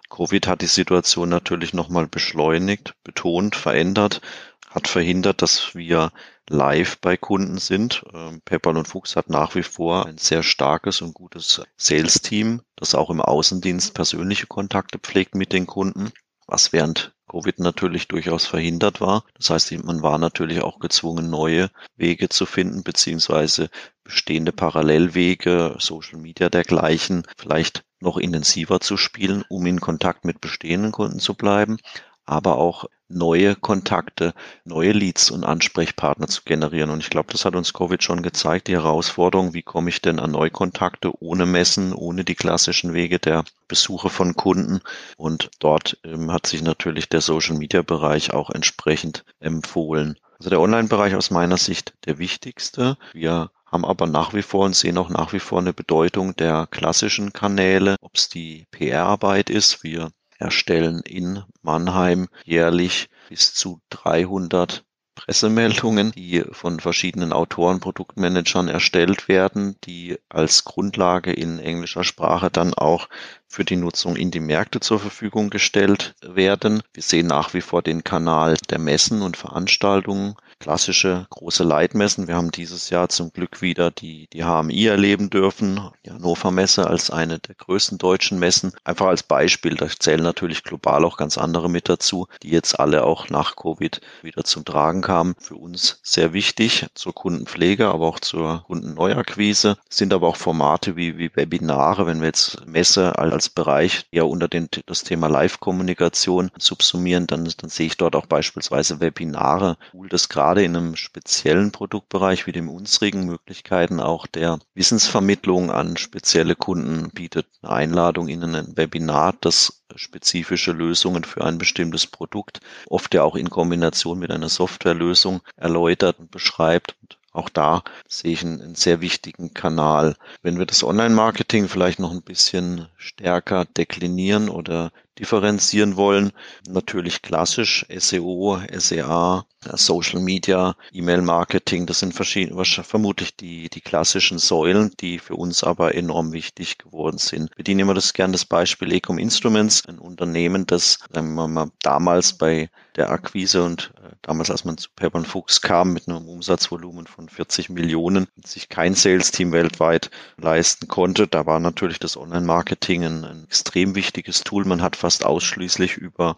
Covid 0.09 0.47
hat 0.47 0.61
die 0.61 0.67
Situation 0.67 1.29
natürlich 1.29 1.73
nochmal 1.73 2.07
beschleunigt, 2.07 2.93
betont, 3.03 3.55
verändert, 3.55 4.21
hat 4.69 4.87
verhindert, 4.87 5.41
dass 5.41 5.75
wir 5.75 6.11
live 6.49 6.97
bei 6.99 7.17
Kunden 7.17 7.57
sind. 7.57 8.03
Ähm, 8.13 8.41
PayPal 8.45 8.77
und 8.77 8.87
Fuchs 8.87 9.15
hat 9.15 9.29
nach 9.29 9.55
wie 9.55 9.63
vor 9.63 10.05
ein 10.05 10.17
sehr 10.17 10.43
starkes 10.43 11.01
und 11.01 11.13
gutes 11.13 11.61
Sales-Team, 11.77 12.61
das 12.75 12.95
auch 12.95 13.09
im 13.09 13.21
Außendienst 13.21 13.93
persönliche 13.93 14.47
Kontakte 14.47 14.99
pflegt 14.99 15.35
mit 15.35 15.51
den 15.51 15.67
Kunden, 15.67 16.11
was 16.45 16.73
während 16.73 17.13
Covid 17.29 17.59
natürlich 17.59 18.07
durchaus 18.07 18.45
verhindert 18.45 19.01
war. 19.01 19.25
Das 19.35 19.49
heißt, 19.49 19.71
man 19.83 20.01
war 20.01 20.17
natürlich 20.17 20.61
auch 20.61 20.79
gezwungen, 20.79 21.29
neue 21.29 21.69
Wege 21.97 22.29
zu 22.29 22.45
finden, 22.45 22.83
beziehungsweise 22.83 23.69
bestehende 24.07 24.53
Parallelwege, 24.53 25.75
Social 25.79 26.17
Media 26.19 26.49
dergleichen, 26.49 27.23
vielleicht 27.37 27.83
noch 27.99 28.17
intensiver 28.17 28.79
zu 28.79 28.95
spielen, 28.95 29.43
um 29.49 29.65
in 29.65 29.81
Kontakt 29.81 30.23
mit 30.23 30.39
bestehenden 30.39 30.93
Kunden 30.93 31.19
zu 31.19 31.33
bleiben, 31.33 31.77
aber 32.25 32.57
auch 32.57 32.85
neue 33.09 33.55
Kontakte, 33.55 34.33
neue 34.65 34.91
Leads 34.91 35.29
und 35.31 35.43
Ansprechpartner 35.43 36.27
zu 36.27 36.41
generieren. 36.43 36.89
Und 36.89 36.99
ich 36.99 37.09
glaube, 37.09 37.31
das 37.31 37.45
hat 37.45 37.55
uns 37.55 37.73
Covid 37.73 38.01
schon 38.03 38.21
gezeigt, 38.21 38.67
die 38.67 38.73
Herausforderung, 38.73 39.53
wie 39.53 39.61
komme 39.61 39.89
ich 39.89 40.01
denn 40.01 40.19
an 40.19 40.31
Neukontakte 40.31 41.11
ohne 41.21 41.45
Messen, 41.45 41.93
ohne 41.93 42.23
die 42.23 42.35
klassischen 42.35 42.93
Wege 42.93 43.19
der 43.19 43.43
Besuche 43.67 44.09
von 44.09 44.35
Kunden. 44.35 44.81
Und 45.17 45.49
dort 45.59 45.97
ähm, 46.03 46.31
hat 46.31 46.47
sich 46.47 46.61
natürlich 46.61 47.09
der 47.09 47.21
Social-Media-Bereich 47.21 48.33
auch 48.33 48.49
entsprechend 48.49 49.23
empfohlen. 49.39 50.17
Also 50.39 50.49
der 50.49 50.61
Online-Bereich 50.61 51.15
aus 51.15 51.31
meiner 51.31 51.57
Sicht 51.57 51.93
der 52.05 52.19
wichtigste. 52.19 52.97
Wir 53.13 53.49
haben 53.71 53.85
aber 53.85 54.07
nach 54.07 54.33
wie 54.33 54.41
vor 54.41 54.65
und 54.65 54.75
sehen 54.75 54.97
auch 54.97 55.09
nach 55.09 55.33
wie 55.33 55.39
vor 55.39 55.59
eine 55.59 55.73
Bedeutung 55.73 56.35
der 56.35 56.67
klassischen 56.67 57.33
Kanäle, 57.33 57.95
ob 58.01 58.15
es 58.15 58.29
die 58.29 58.65
PR-Arbeit 58.71 59.49
ist. 59.49 59.83
Wir 59.83 60.11
erstellen 60.39 61.01
in 61.01 61.43
Mannheim 61.61 62.27
jährlich 62.45 63.09
bis 63.29 63.53
zu 63.53 63.81
300 63.89 64.85
Pressemeldungen, 65.15 66.11
die 66.11 66.43
von 66.51 66.79
verschiedenen 66.79 67.33
Autoren, 67.33 67.79
Produktmanagern 67.79 68.67
erstellt 68.67 69.27
werden, 69.27 69.75
die 69.83 70.17
als 70.29 70.63
Grundlage 70.63 71.33
in 71.33 71.57
englischer 71.57 72.03
Sprache 72.03 72.51
dann 72.51 72.75
auch 72.75 73.09
für 73.47 73.65
die 73.65 73.75
Nutzung 73.75 74.15
in 74.15 74.31
die 74.31 74.39
Märkte 74.39 74.79
zur 74.79 74.99
Verfügung 74.99 75.49
gestellt 75.49 76.15
werden. 76.21 76.83
Wir 76.93 77.03
sehen 77.03 77.27
nach 77.27 77.53
wie 77.53 77.61
vor 77.61 77.81
den 77.81 78.03
Kanal 78.03 78.57
der 78.69 78.79
Messen 78.79 79.21
und 79.21 79.37
Veranstaltungen, 79.37 80.35
klassische 80.59 81.27
große 81.29 81.63
Leitmessen. 81.63 82.27
Wir 82.27 82.35
haben 82.35 82.51
dieses 82.51 82.89
Jahr 82.89 83.09
zum 83.09 83.31
Glück 83.31 83.61
wieder 83.61 83.91
die, 83.91 84.27
die 84.33 84.43
HMI 84.43 84.87
erleben 84.87 85.29
dürfen, 85.29 85.79
die 86.05 86.11
Hannover 86.11 86.51
Messe 86.51 86.87
als 86.87 87.09
eine 87.09 87.39
der 87.39 87.55
größten 87.55 87.97
deutschen 87.97 88.39
Messen. 88.39 88.73
Einfach 88.83 89.07
als 89.07 89.23
Beispiel, 89.23 89.75
da 89.75 89.87
zählen 89.87 90.23
natürlich 90.23 90.63
global 90.63 91.05
auch 91.05 91.17
ganz 91.17 91.37
andere 91.37 91.69
mit 91.69 91.89
dazu, 91.89 92.27
die 92.43 92.49
jetzt 92.49 92.79
alle 92.79 93.03
auch 93.03 93.29
nach 93.29 93.55
Covid 93.55 94.01
wieder 94.23 94.43
zum 94.43 94.65
Tragen 94.65 95.01
kamen. 95.01 95.35
Für 95.39 95.55
uns 95.55 95.99
sehr 96.03 96.33
wichtig 96.33 96.87
zur 96.95 97.13
Kundenpflege, 97.13 97.87
aber 97.87 98.07
auch 98.07 98.19
zur 98.19 98.63
Kundenneuakquise. 98.67 99.77
Sind 99.89 100.13
aber 100.13 100.27
auch 100.27 100.37
Formate 100.37 100.95
wie, 100.95 101.17
wie 101.17 101.35
Webinare, 101.35 102.07
wenn 102.07 102.19
wir 102.19 102.27
jetzt 102.27 102.65
Messe 102.65 103.17
als 103.17 103.36
als 103.37 103.49
Bereich 103.49 104.07
ja 104.11 104.23
unter 104.23 104.47
den, 104.47 104.67
das 104.87 105.03
Thema 105.03 105.27
Live-Kommunikation 105.27 106.49
subsumieren, 106.57 107.27
dann, 107.27 107.47
dann 107.55 107.69
sehe 107.69 107.85
ich 107.85 107.95
dort 107.95 108.15
auch 108.15 108.25
beispielsweise 108.25 108.99
Webinare, 108.99 109.77
das 110.09 110.27
gerade 110.27 110.63
in 110.63 110.75
einem 110.75 110.95
speziellen 110.95 111.71
Produktbereich 111.71 112.47
wie 112.47 112.51
dem 112.51 112.67
unsrigen 112.67 113.27
Möglichkeiten 113.27 113.99
auch 113.99 114.25
der 114.25 114.57
Wissensvermittlung 114.73 115.69
an 115.69 115.97
spezielle 115.97 116.55
Kunden 116.55 117.11
bietet. 117.11 117.45
Eine 117.61 117.73
Einladung 117.73 118.27
in 118.27 118.43
ein 118.43 118.75
Webinar, 118.75 119.35
das 119.39 119.83
spezifische 119.95 120.71
Lösungen 120.71 121.23
für 121.23 121.45
ein 121.45 121.59
bestimmtes 121.59 122.07
Produkt, 122.07 122.59
oft 122.89 123.13
ja 123.13 123.21
auch 123.21 123.35
in 123.35 123.51
Kombination 123.51 124.17
mit 124.17 124.31
einer 124.31 124.49
Softwarelösung 124.49 125.41
erläutert 125.57 126.17
und 126.17 126.31
beschreibt. 126.31 126.95
Und 127.03 127.19
auch 127.37 127.49
da 127.49 127.83
sehe 128.07 128.33
ich 128.33 128.43
einen, 128.43 128.61
einen 128.61 128.75
sehr 128.75 129.01
wichtigen 129.01 129.53
Kanal. 129.53 130.15
Wenn 130.41 130.57
wir 130.57 130.65
das 130.65 130.83
Online-Marketing 130.83 131.67
vielleicht 131.69 131.99
noch 131.99 132.11
ein 132.11 132.21
bisschen 132.21 132.87
stärker 132.97 133.65
deklinieren 133.65 134.49
oder 134.49 134.91
differenzieren 135.19 135.95
wollen. 135.95 136.31
Natürlich 136.67 137.21
klassisch 137.21 137.85
SEO, 137.89 138.59
SEA, 138.77 139.45
Social 139.73 140.21
Media, 140.21 140.75
E-Mail-Marketing, 140.93 141.85
das 141.87 141.99
sind 141.99 142.13
vermutlich 142.13 143.35
die, 143.35 143.69
die 143.69 143.81
klassischen 143.81 144.37
Säulen, 144.37 144.91
die 144.99 145.19
für 145.19 145.35
uns 145.35 145.63
aber 145.63 145.95
enorm 145.95 146.31
wichtig 146.31 146.77
geworden 146.77 147.17
sind. 147.17 147.51
Wir 147.55 147.63
dienen 147.63 147.81
immer 147.81 147.93
das 147.93 148.13
gern 148.13 148.31
das 148.31 148.45
Beispiel 148.45 148.93
Ecom 148.93 149.17
Instruments, 149.17 149.85
ein 149.87 149.99
Unternehmen, 149.99 150.65
das 150.67 150.99
sagen 151.11 151.33
wir 151.33 151.47
mal, 151.47 151.71
damals 151.81 152.33
bei 152.33 152.69
der 152.97 153.11
Akquise 153.11 153.63
und 153.63 153.93
äh, 154.03 154.09
damals, 154.23 154.49
als 154.49 154.65
man 154.65 154.77
zu 154.77 154.89
Pepper 154.95 155.23
Fuchs 155.23 155.61
kam 155.61 155.93
mit 155.93 156.07
einem 156.07 156.27
Umsatzvolumen 156.27 157.07
von 157.07 157.29
40 157.29 157.69
Millionen, 157.69 158.27
sich 158.43 158.69
kein 158.69 158.95
Sales-Team 158.95 159.51
weltweit 159.51 160.09
leisten 160.37 160.87
konnte. 160.87 161.27
Da 161.27 161.45
war 161.45 161.59
natürlich 161.59 161.99
das 161.99 162.17
Online-Marketing 162.17 163.05
ein, 163.05 163.23
ein 163.23 163.43
extrem 163.45 163.95
wichtiges 163.95 164.41
Tool. 164.41 164.65
Man 164.65 164.81
hat 164.81 164.95
fast 165.07 165.25
ausschließlich 165.25 165.95
über 165.95 166.35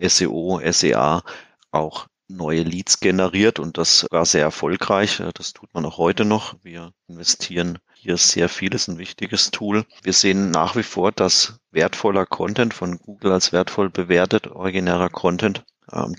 SEO, 0.00 0.60
SEA 0.72 1.22
auch 1.70 2.08
neue 2.26 2.64
Leads 2.64 2.98
generiert 2.98 3.60
und 3.60 3.78
das 3.78 4.08
war 4.10 4.26
sehr 4.26 4.42
erfolgreich. 4.42 5.22
Das 5.34 5.52
tut 5.52 5.72
man 5.72 5.86
auch 5.86 5.98
heute 5.98 6.24
noch. 6.24 6.56
Wir 6.64 6.92
investieren 7.06 7.78
hier 7.94 8.16
sehr 8.16 8.48
viel, 8.48 8.74
ist 8.74 8.88
ein 8.88 8.98
wichtiges 8.98 9.52
Tool. 9.52 9.84
Wir 10.02 10.12
sehen 10.12 10.50
nach 10.50 10.74
wie 10.74 10.82
vor, 10.82 11.12
dass 11.12 11.60
wertvoller 11.70 12.26
Content 12.26 12.74
von 12.74 12.98
Google 12.98 13.30
als 13.30 13.52
wertvoll 13.52 13.88
bewertet, 13.88 14.48
originärer 14.48 15.10
Content 15.10 15.64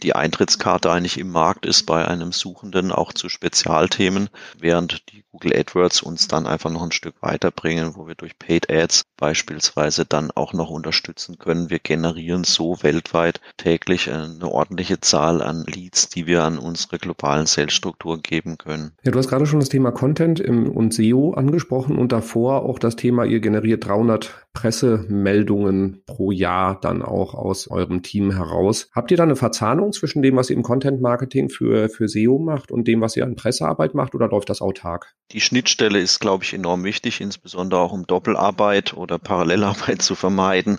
die 0.01 0.15
Eintrittskarte 0.15 0.91
eigentlich 0.91 1.19
im 1.19 1.31
Markt 1.31 1.65
ist 1.65 1.85
bei 1.85 2.07
einem 2.07 2.31
Suchenden 2.31 2.91
auch 2.91 3.13
zu 3.13 3.29
Spezialthemen, 3.29 4.29
während 4.59 5.09
die 5.11 5.23
Google 5.31 5.55
AdWords 5.55 6.01
uns 6.01 6.27
dann 6.27 6.47
einfach 6.47 6.71
noch 6.71 6.81
ein 6.81 6.91
Stück 6.91 7.21
weiterbringen, 7.21 7.95
wo 7.95 8.07
wir 8.07 8.15
durch 8.15 8.37
Paid 8.39 8.71
Ads 8.71 9.03
beispielsweise 9.15 10.05
dann 10.05 10.31
auch 10.31 10.53
noch 10.53 10.69
unterstützen 10.69 11.37
können. 11.37 11.69
Wir 11.69 11.79
generieren 11.79 12.43
so 12.43 12.81
weltweit 12.81 13.41
täglich 13.57 14.11
eine 14.11 14.49
ordentliche 14.49 15.01
Zahl 15.01 15.41
an 15.41 15.65
Leads, 15.65 16.09
die 16.09 16.25
wir 16.25 16.43
an 16.43 16.57
unsere 16.57 16.97
globalen 16.97 17.45
Sales-Strukturen 17.45 18.23
geben 18.23 18.57
können. 18.57 18.93
Ja, 19.03 19.11
du 19.11 19.19
hast 19.19 19.27
gerade 19.27 19.45
schon 19.45 19.59
das 19.59 19.69
Thema 19.69 19.91
Content 19.91 20.41
und 20.41 20.93
SEO 20.93 21.33
angesprochen 21.33 21.97
und 21.97 22.11
davor 22.11 22.63
auch 22.63 22.79
das 22.79 22.95
Thema, 22.95 23.23
ihr 23.23 23.39
generiert 23.39 23.85
300 23.85 24.47
Pressemeldungen 24.59 26.03
pro 26.05 26.31
Jahr 26.31 26.77
dann 26.81 27.01
auch 27.01 27.33
aus 27.33 27.69
eurem 27.69 28.03
Team 28.03 28.31
heraus. 28.31 28.89
Habt 28.93 29.09
ihr 29.09 29.15
da 29.15 29.23
eine 29.23 29.37
Verzahnung 29.37 29.93
zwischen 29.93 30.21
dem, 30.21 30.35
was 30.35 30.49
ihr 30.49 30.57
im 30.57 30.63
Content 30.63 30.99
Marketing 30.99 31.49
für, 31.49 31.87
für 31.87 32.09
SEO 32.09 32.39
macht 32.39 32.69
und 32.69 32.85
dem, 32.85 32.99
was 32.99 33.15
ihr 33.15 33.23
an 33.23 33.37
Pressearbeit 33.37 33.93
macht 33.93 34.15
oder 34.15 34.27
läuft 34.27 34.49
das 34.49 34.61
autark? 34.61 35.15
Die 35.31 35.39
Schnittstelle 35.39 35.99
ist, 35.99 36.19
glaube 36.19 36.43
ich, 36.43 36.53
enorm 36.53 36.83
wichtig, 36.83 37.21
insbesondere 37.21 37.79
auch 37.79 37.93
um 37.93 38.05
Doppelarbeit 38.05 38.95
oder 38.95 39.17
Parallelarbeit 39.17 40.01
zu 40.01 40.15
vermeiden. 40.15 40.77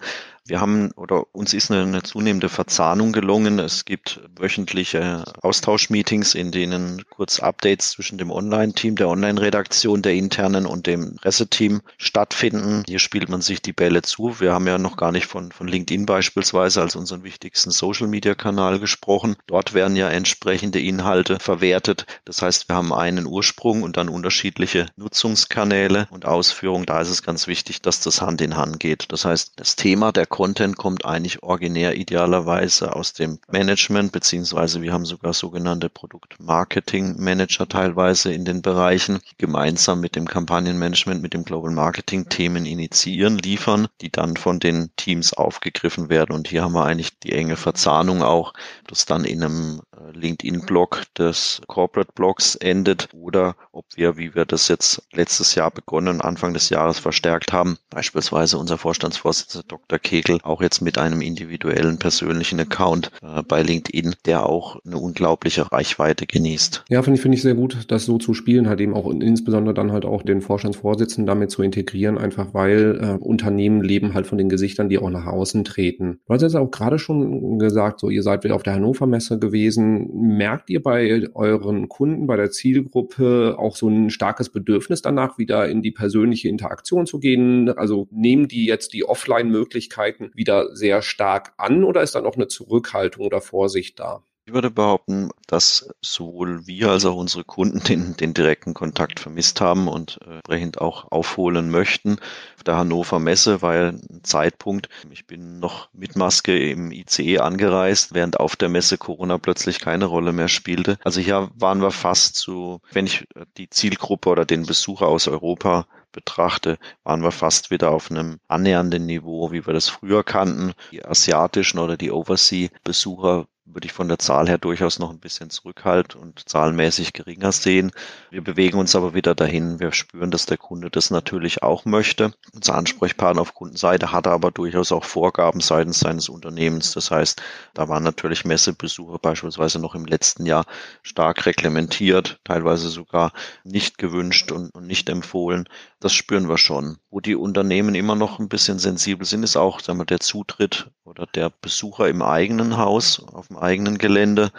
Wir 0.50 0.60
haben 0.60 0.90
oder 0.96 1.32
uns 1.32 1.54
ist 1.54 1.70
eine, 1.70 1.82
eine, 1.84 2.02
zunehmende 2.02 2.48
Verzahnung 2.48 3.12
gelungen. 3.12 3.60
Es 3.60 3.84
gibt 3.84 4.20
wöchentliche 4.36 5.22
Austauschmeetings, 5.42 6.34
in 6.34 6.50
denen 6.50 7.04
kurz 7.08 7.38
Updates 7.38 7.92
zwischen 7.92 8.18
dem 8.18 8.32
Online-Team, 8.32 8.96
der 8.96 9.08
Online-Redaktion, 9.08 10.02
der 10.02 10.14
internen 10.14 10.66
und 10.66 10.88
dem 10.88 11.14
Presseteam 11.22 11.82
stattfinden. 11.98 12.82
Hier 12.88 12.98
spielt 12.98 13.28
man 13.28 13.42
sich 13.42 13.62
die 13.62 13.72
Bälle 13.72 14.02
zu. 14.02 14.40
Wir 14.40 14.52
haben 14.52 14.66
ja 14.66 14.78
noch 14.78 14.96
gar 14.96 15.12
nicht 15.12 15.26
von, 15.26 15.52
von 15.52 15.68
LinkedIn 15.68 16.04
beispielsweise 16.04 16.80
als 16.80 16.96
unseren 16.96 17.22
wichtigsten 17.22 17.70
Social-Media-Kanal 17.70 18.80
gesprochen. 18.80 19.36
Dort 19.46 19.72
werden 19.72 19.94
ja 19.94 20.08
entsprechende 20.08 20.80
Inhalte 20.80 21.38
verwertet. 21.38 22.06
Das 22.24 22.42
heißt, 22.42 22.68
wir 22.68 22.74
haben 22.74 22.92
einen 22.92 23.26
Ursprung 23.26 23.84
und 23.84 23.96
dann 23.96 24.08
unterschiedliche 24.08 24.86
Nutzungskanäle 24.96 26.08
und 26.10 26.26
Ausführungen. 26.26 26.86
Da 26.86 27.00
ist 27.00 27.10
es 27.10 27.22
ganz 27.22 27.46
wichtig, 27.46 27.82
dass 27.82 28.00
das 28.00 28.20
Hand 28.20 28.40
in 28.40 28.56
Hand 28.56 28.80
geht. 28.80 29.12
Das 29.12 29.24
heißt, 29.24 29.52
das 29.54 29.76
Thema 29.76 30.10
der 30.10 30.26
Content 30.40 30.78
kommt 30.78 31.04
eigentlich 31.04 31.42
originär 31.42 31.98
idealerweise 31.98 32.96
aus 32.96 33.12
dem 33.12 33.40
Management, 33.50 34.10
beziehungsweise 34.10 34.80
wir 34.80 34.90
haben 34.90 35.04
sogar 35.04 35.34
sogenannte 35.34 35.90
Produkt-Marketing-Manager 35.90 37.68
teilweise 37.68 38.32
in 38.32 38.46
den 38.46 38.62
Bereichen, 38.62 39.20
die 39.30 39.36
gemeinsam 39.36 40.00
mit 40.00 40.16
dem 40.16 40.26
Kampagnenmanagement, 40.26 41.20
mit 41.20 41.34
dem 41.34 41.44
Global 41.44 41.72
Marketing 41.72 42.30
Themen 42.30 42.64
initiieren, 42.64 43.36
liefern, 43.36 43.88
die 44.00 44.10
dann 44.10 44.38
von 44.38 44.60
den 44.60 44.88
Teams 44.96 45.34
aufgegriffen 45.34 46.08
werden. 46.08 46.34
Und 46.34 46.48
hier 46.48 46.62
haben 46.62 46.72
wir 46.72 46.86
eigentlich 46.86 47.18
die 47.18 47.32
enge 47.32 47.56
Verzahnung 47.56 48.22
auch, 48.22 48.54
das 48.86 49.04
dann 49.04 49.26
in 49.26 49.44
einem 49.44 49.82
äh, 49.92 50.16
LinkedIn-Blog 50.16 51.02
des 51.18 51.60
Corporate-Blogs 51.66 52.54
endet 52.54 53.10
oder 53.12 53.56
ob 53.72 53.84
wir, 53.94 54.16
wie 54.16 54.34
wir 54.34 54.46
das 54.46 54.68
jetzt 54.68 55.02
letztes 55.12 55.54
Jahr 55.54 55.70
begonnen, 55.70 56.22
Anfang 56.22 56.54
des 56.54 56.70
Jahres 56.70 56.98
verstärkt 56.98 57.52
haben, 57.52 57.76
beispielsweise 57.90 58.56
unser 58.56 58.78
Vorstandsvorsitzender 58.78 59.66
Dr. 59.68 59.98
Kegel 59.98 60.19
Artikel, 60.20 60.38
auch 60.42 60.60
jetzt 60.60 60.82
mit 60.82 60.98
einem 60.98 61.22
individuellen 61.22 61.98
persönlichen 61.98 62.60
Account 62.60 63.10
äh, 63.22 63.42
bei 63.42 63.62
LinkedIn, 63.62 64.14
der 64.26 64.46
auch 64.46 64.78
eine 64.84 64.98
unglaubliche 64.98 65.72
Reichweite 65.72 66.26
genießt. 66.26 66.84
Ja, 66.90 67.02
finde 67.02 67.16
ich, 67.16 67.22
finde 67.22 67.36
ich 67.36 67.42
sehr 67.42 67.54
gut, 67.54 67.78
das 67.88 68.04
so 68.04 68.18
zu 68.18 68.34
spielen, 68.34 68.68
halt 68.68 68.80
eben 68.80 68.94
auch 68.94 69.10
insbesondere 69.10 69.72
dann 69.72 69.92
halt 69.92 70.04
auch 70.04 70.22
den 70.22 70.42
Vorstandsvorsitzenden 70.42 71.26
damit 71.26 71.50
zu 71.50 71.62
integrieren, 71.62 72.18
einfach 72.18 72.52
weil 72.52 72.98
äh, 73.00 73.24
Unternehmen 73.24 73.82
leben 73.82 74.12
halt 74.12 74.26
von 74.26 74.36
den 74.36 74.50
Gesichtern, 74.50 74.90
die 74.90 74.98
auch 74.98 75.08
nach 75.08 75.26
außen 75.26 75.64
treten. 75.64 76.20
Du 76.26 76.34
hast 76.34 76.42
jetzt 76.42 76.54
auch 76.54 76.70
gerade 76.70 76.98
schon 76.98 77.58
gesagt, 77.58 78.00
so 78.00 78.10
ihr 78.10 78.22
seid 78.22 78.44
wieder 78.44 78.56
auf 78.56 78.62
der 78.62 78.74
Hannover 78.74 79.06
Messe 79.06 79.38
gewesen. 79.38 80.36
Merkt 80.36 80.68
ihr 80.68 80.82
bei 80.82 81.28
euren 81.34 81.88
Kunden, 81.88 82.26
bei 82.26 82.36
der 82.36 82.50
Zielgruppe 82.50 83.56
auch 83.58 83.74
so 83.74 83.88
ein 83.88 84.10
starkes 84.10 84.50
Bedürfnis 84.50 85.00
danach, 85.00 85.38
wieder 85.38 85.68
in 85.68 85.80
die 85.80 85.92
persönliche 85.92 86.48
Interaktion 86.48 87.06
zu 87.06 87.20
gehen? 87.20 87.70
Also 87.70 88.06
nehmen 88.10 88.48
die 88.48 88.66
jetzt 88.66 88.92
die 88.92 89.04
Offline-Möglichkeiten 89.04 90.09
Märkten 90.10 90.32
wieder 90.34 90.74
sehr 90.74 91.02
stark 91.02 91.52
an 91.56 91.84
oder 91.84 92.02
ist 92.02 92.14
dann 92.14 92.26
auch 92.26 92.36
eine 92.36 92.48
Zurückhaltung 92.48 93.24
oder 93.24 93.40
Vorsicht 93.40 94.00
da? 94.00 94.22
Ich 94.46 94.54
würde 94.54 94.70
behaupten, 94.70 95.28
dass 95.46 95.90
sowohl 96.00 96.66
wir 96.66 96.90
als 96.90 97.04
auch 97.04 97.14
unsere 97.14 97.44
Kunden 97.44 97.84
den, 97.84 98.16
den 98.16 98.34
direkten 98.34 98.74
Kontakt 98.74 99.20
vermisst 99.20 99.60
haben 99.60 99.86
und 99.86 100.18
äh, 100.26 100.36
entsprechend 100.36 100.80
auch 100.80 101.12
aufholen 101.12 101.70
möchten. 101.70 102.16
Auf 102.56 102.64
der 102.64 102.76
Hannover 102.76 103.20
Messe 103.20 103.62
war 103.62 103.74
ja 103.76 103.88
ein 103.90 104.20
Zeitpunkt, 104.24 104.88
ich 105.10 105.28
bin 105.28 105.60
noch 105.60 105.88
mit 105.92 106.16
Maske 106.16 106.58
im 106.58 106.90
ICE 106.90 107.38
angereist, 107.38 108.12
während 108.12 108.40
auf 108.40 108.56
der 108.56 108.70
Messe 108.70 108.98
Corona 108.98 109.38
plötzlich 109.38 109.78
keine 109.78 110.06
Rolle 110.06 110.32
mehr 110.32 110.48
spielte. 110.48 110.98
Also 111.04 111.20
hier 111.20 111.50
waren 111.54 111.80
wir 111.80 111.92
fast 111.92 112.34
so, 112.34 112.80
wenn 112.90 113.06
ich 113.06 113.28
die 113.56 113.70
Zielgruppe 113.70 114.30
oder 114.30 114.46
den 114.46 114.66
Besucher 114.66 115.06
aus 115.06 115.28
Europa 115.28 115.86
betrachte, 116.12 116.78
waren 117.04 117.22
wir 117.22 117.32
fast 117.32 117.70
wieder 117.70 117.90
auf 117.90 118.10
einem 118.10 118.38
annähernden 118.48 119.06
Niveau, 119.06 119.52
wie 119.52 119.66
wir 119.66 119.74
das 119.74 119.88
früher 119.88 120.24
kannten. 120.24 120.72
Die 120.92 121.04
asiatischen 121.04 121.78
oder 121.78 121.96
die 121.96 122.10
Oversea-Besucher 122.10 123.46
würde 123.74 123.86
ich 123.86 123.92
von 123.92 124.08
der 124.08 124.18
Zahl 124.18 124.48
her 124.48 124.58
durchaus 124.58 124.98
noch 124.98 125.10
ein 125.10 125.18
bisschen 125.18 125.50
zurückhalten 125.50 126.20
und 126.20 126.48
zahlenmäßig 126.48 127.12
geringer 127.12 127.52
sehen. 127.52 127.92
Wir 128.30 128.42
bewegen 128.42 128.78
uns 128.78 128.94
aber 128.94 129.14
wieder 129.14 129.34
dahin. 129.34 129.80
Wir 129.80 129.92
spüren, 129.92 130.30
dass 130.30 130.46
der 130.46 130.56
Kunde 130.56 130.90
das 130.90 131.10
natürlich 131.10 131.62
auch 131.62 131.84
möchte. 131.84 132.32
Unser 132.52 132.74
Ansprechpartner 132.74 133.42
auf 133.42 133.54
Kundenseite 133.54 134.12
hatte 134.12 134.30
aber 134.30 134.50
durchaus 134.50 134.92
auch 134.92 135.04
Vorgaben 135.04 135.60
seitens 135.60 136.00
seines 136.00 136.28
Unternehmens. 136.28 136.92
Das 136.92 137.10
heißt, 137.10 137.42
da 137.74 137.88
waren 137.88 138.02
natürlich 138.02 138.44
Messebesuche 138.44 139.18
beispielsweise 139.18 139.78
noch 139.78 139.94
im 139.94 140.04
letzten 140.04 140.46
Jahr 140.46 140.66
stark 141.02 141.46
reglementiert, 141.46 142.40
teilweise 142.44 142.88
sogar 142.88 143.32
nicht 143.64 143.98
gewünscht 143.98 144.52
und, 144.52 144.74
und 144.74 144.86
nicht 144.86 145.08
empfohlen. 145.08 145.68
Das 146.00 146.12
spüren 146.12 146.48
wir 146.48 146.58
schon. 146.58 146.98
Wo 147.10 147.20
die 147.20 147.36
Unternehmen 147.36 147.94
immer 147.94 148.14
noch 148.14 148.38
ein 148.38 148.48
bisschen 148.48 148.78
sensibel 148.78 149.26
sind, 149.26 149.42
ist 149.42 149.56
auch 149.56 149.80
sagen 149.80 149.98
wir, 149.98 150.06
der 150.06 150.20
Zutritt 150.20 150.90
oder 151.04 151.26
der 151.26 151.50
Besucher 151.50 152.08
im 152.08 152.22
eigenen 152.22 152.78
Haus, 152.78 153.22
auf 153.32 153.48
dem 153.48 153.58
eigenen 153.60 153.98
Gelände. 153.98 154.52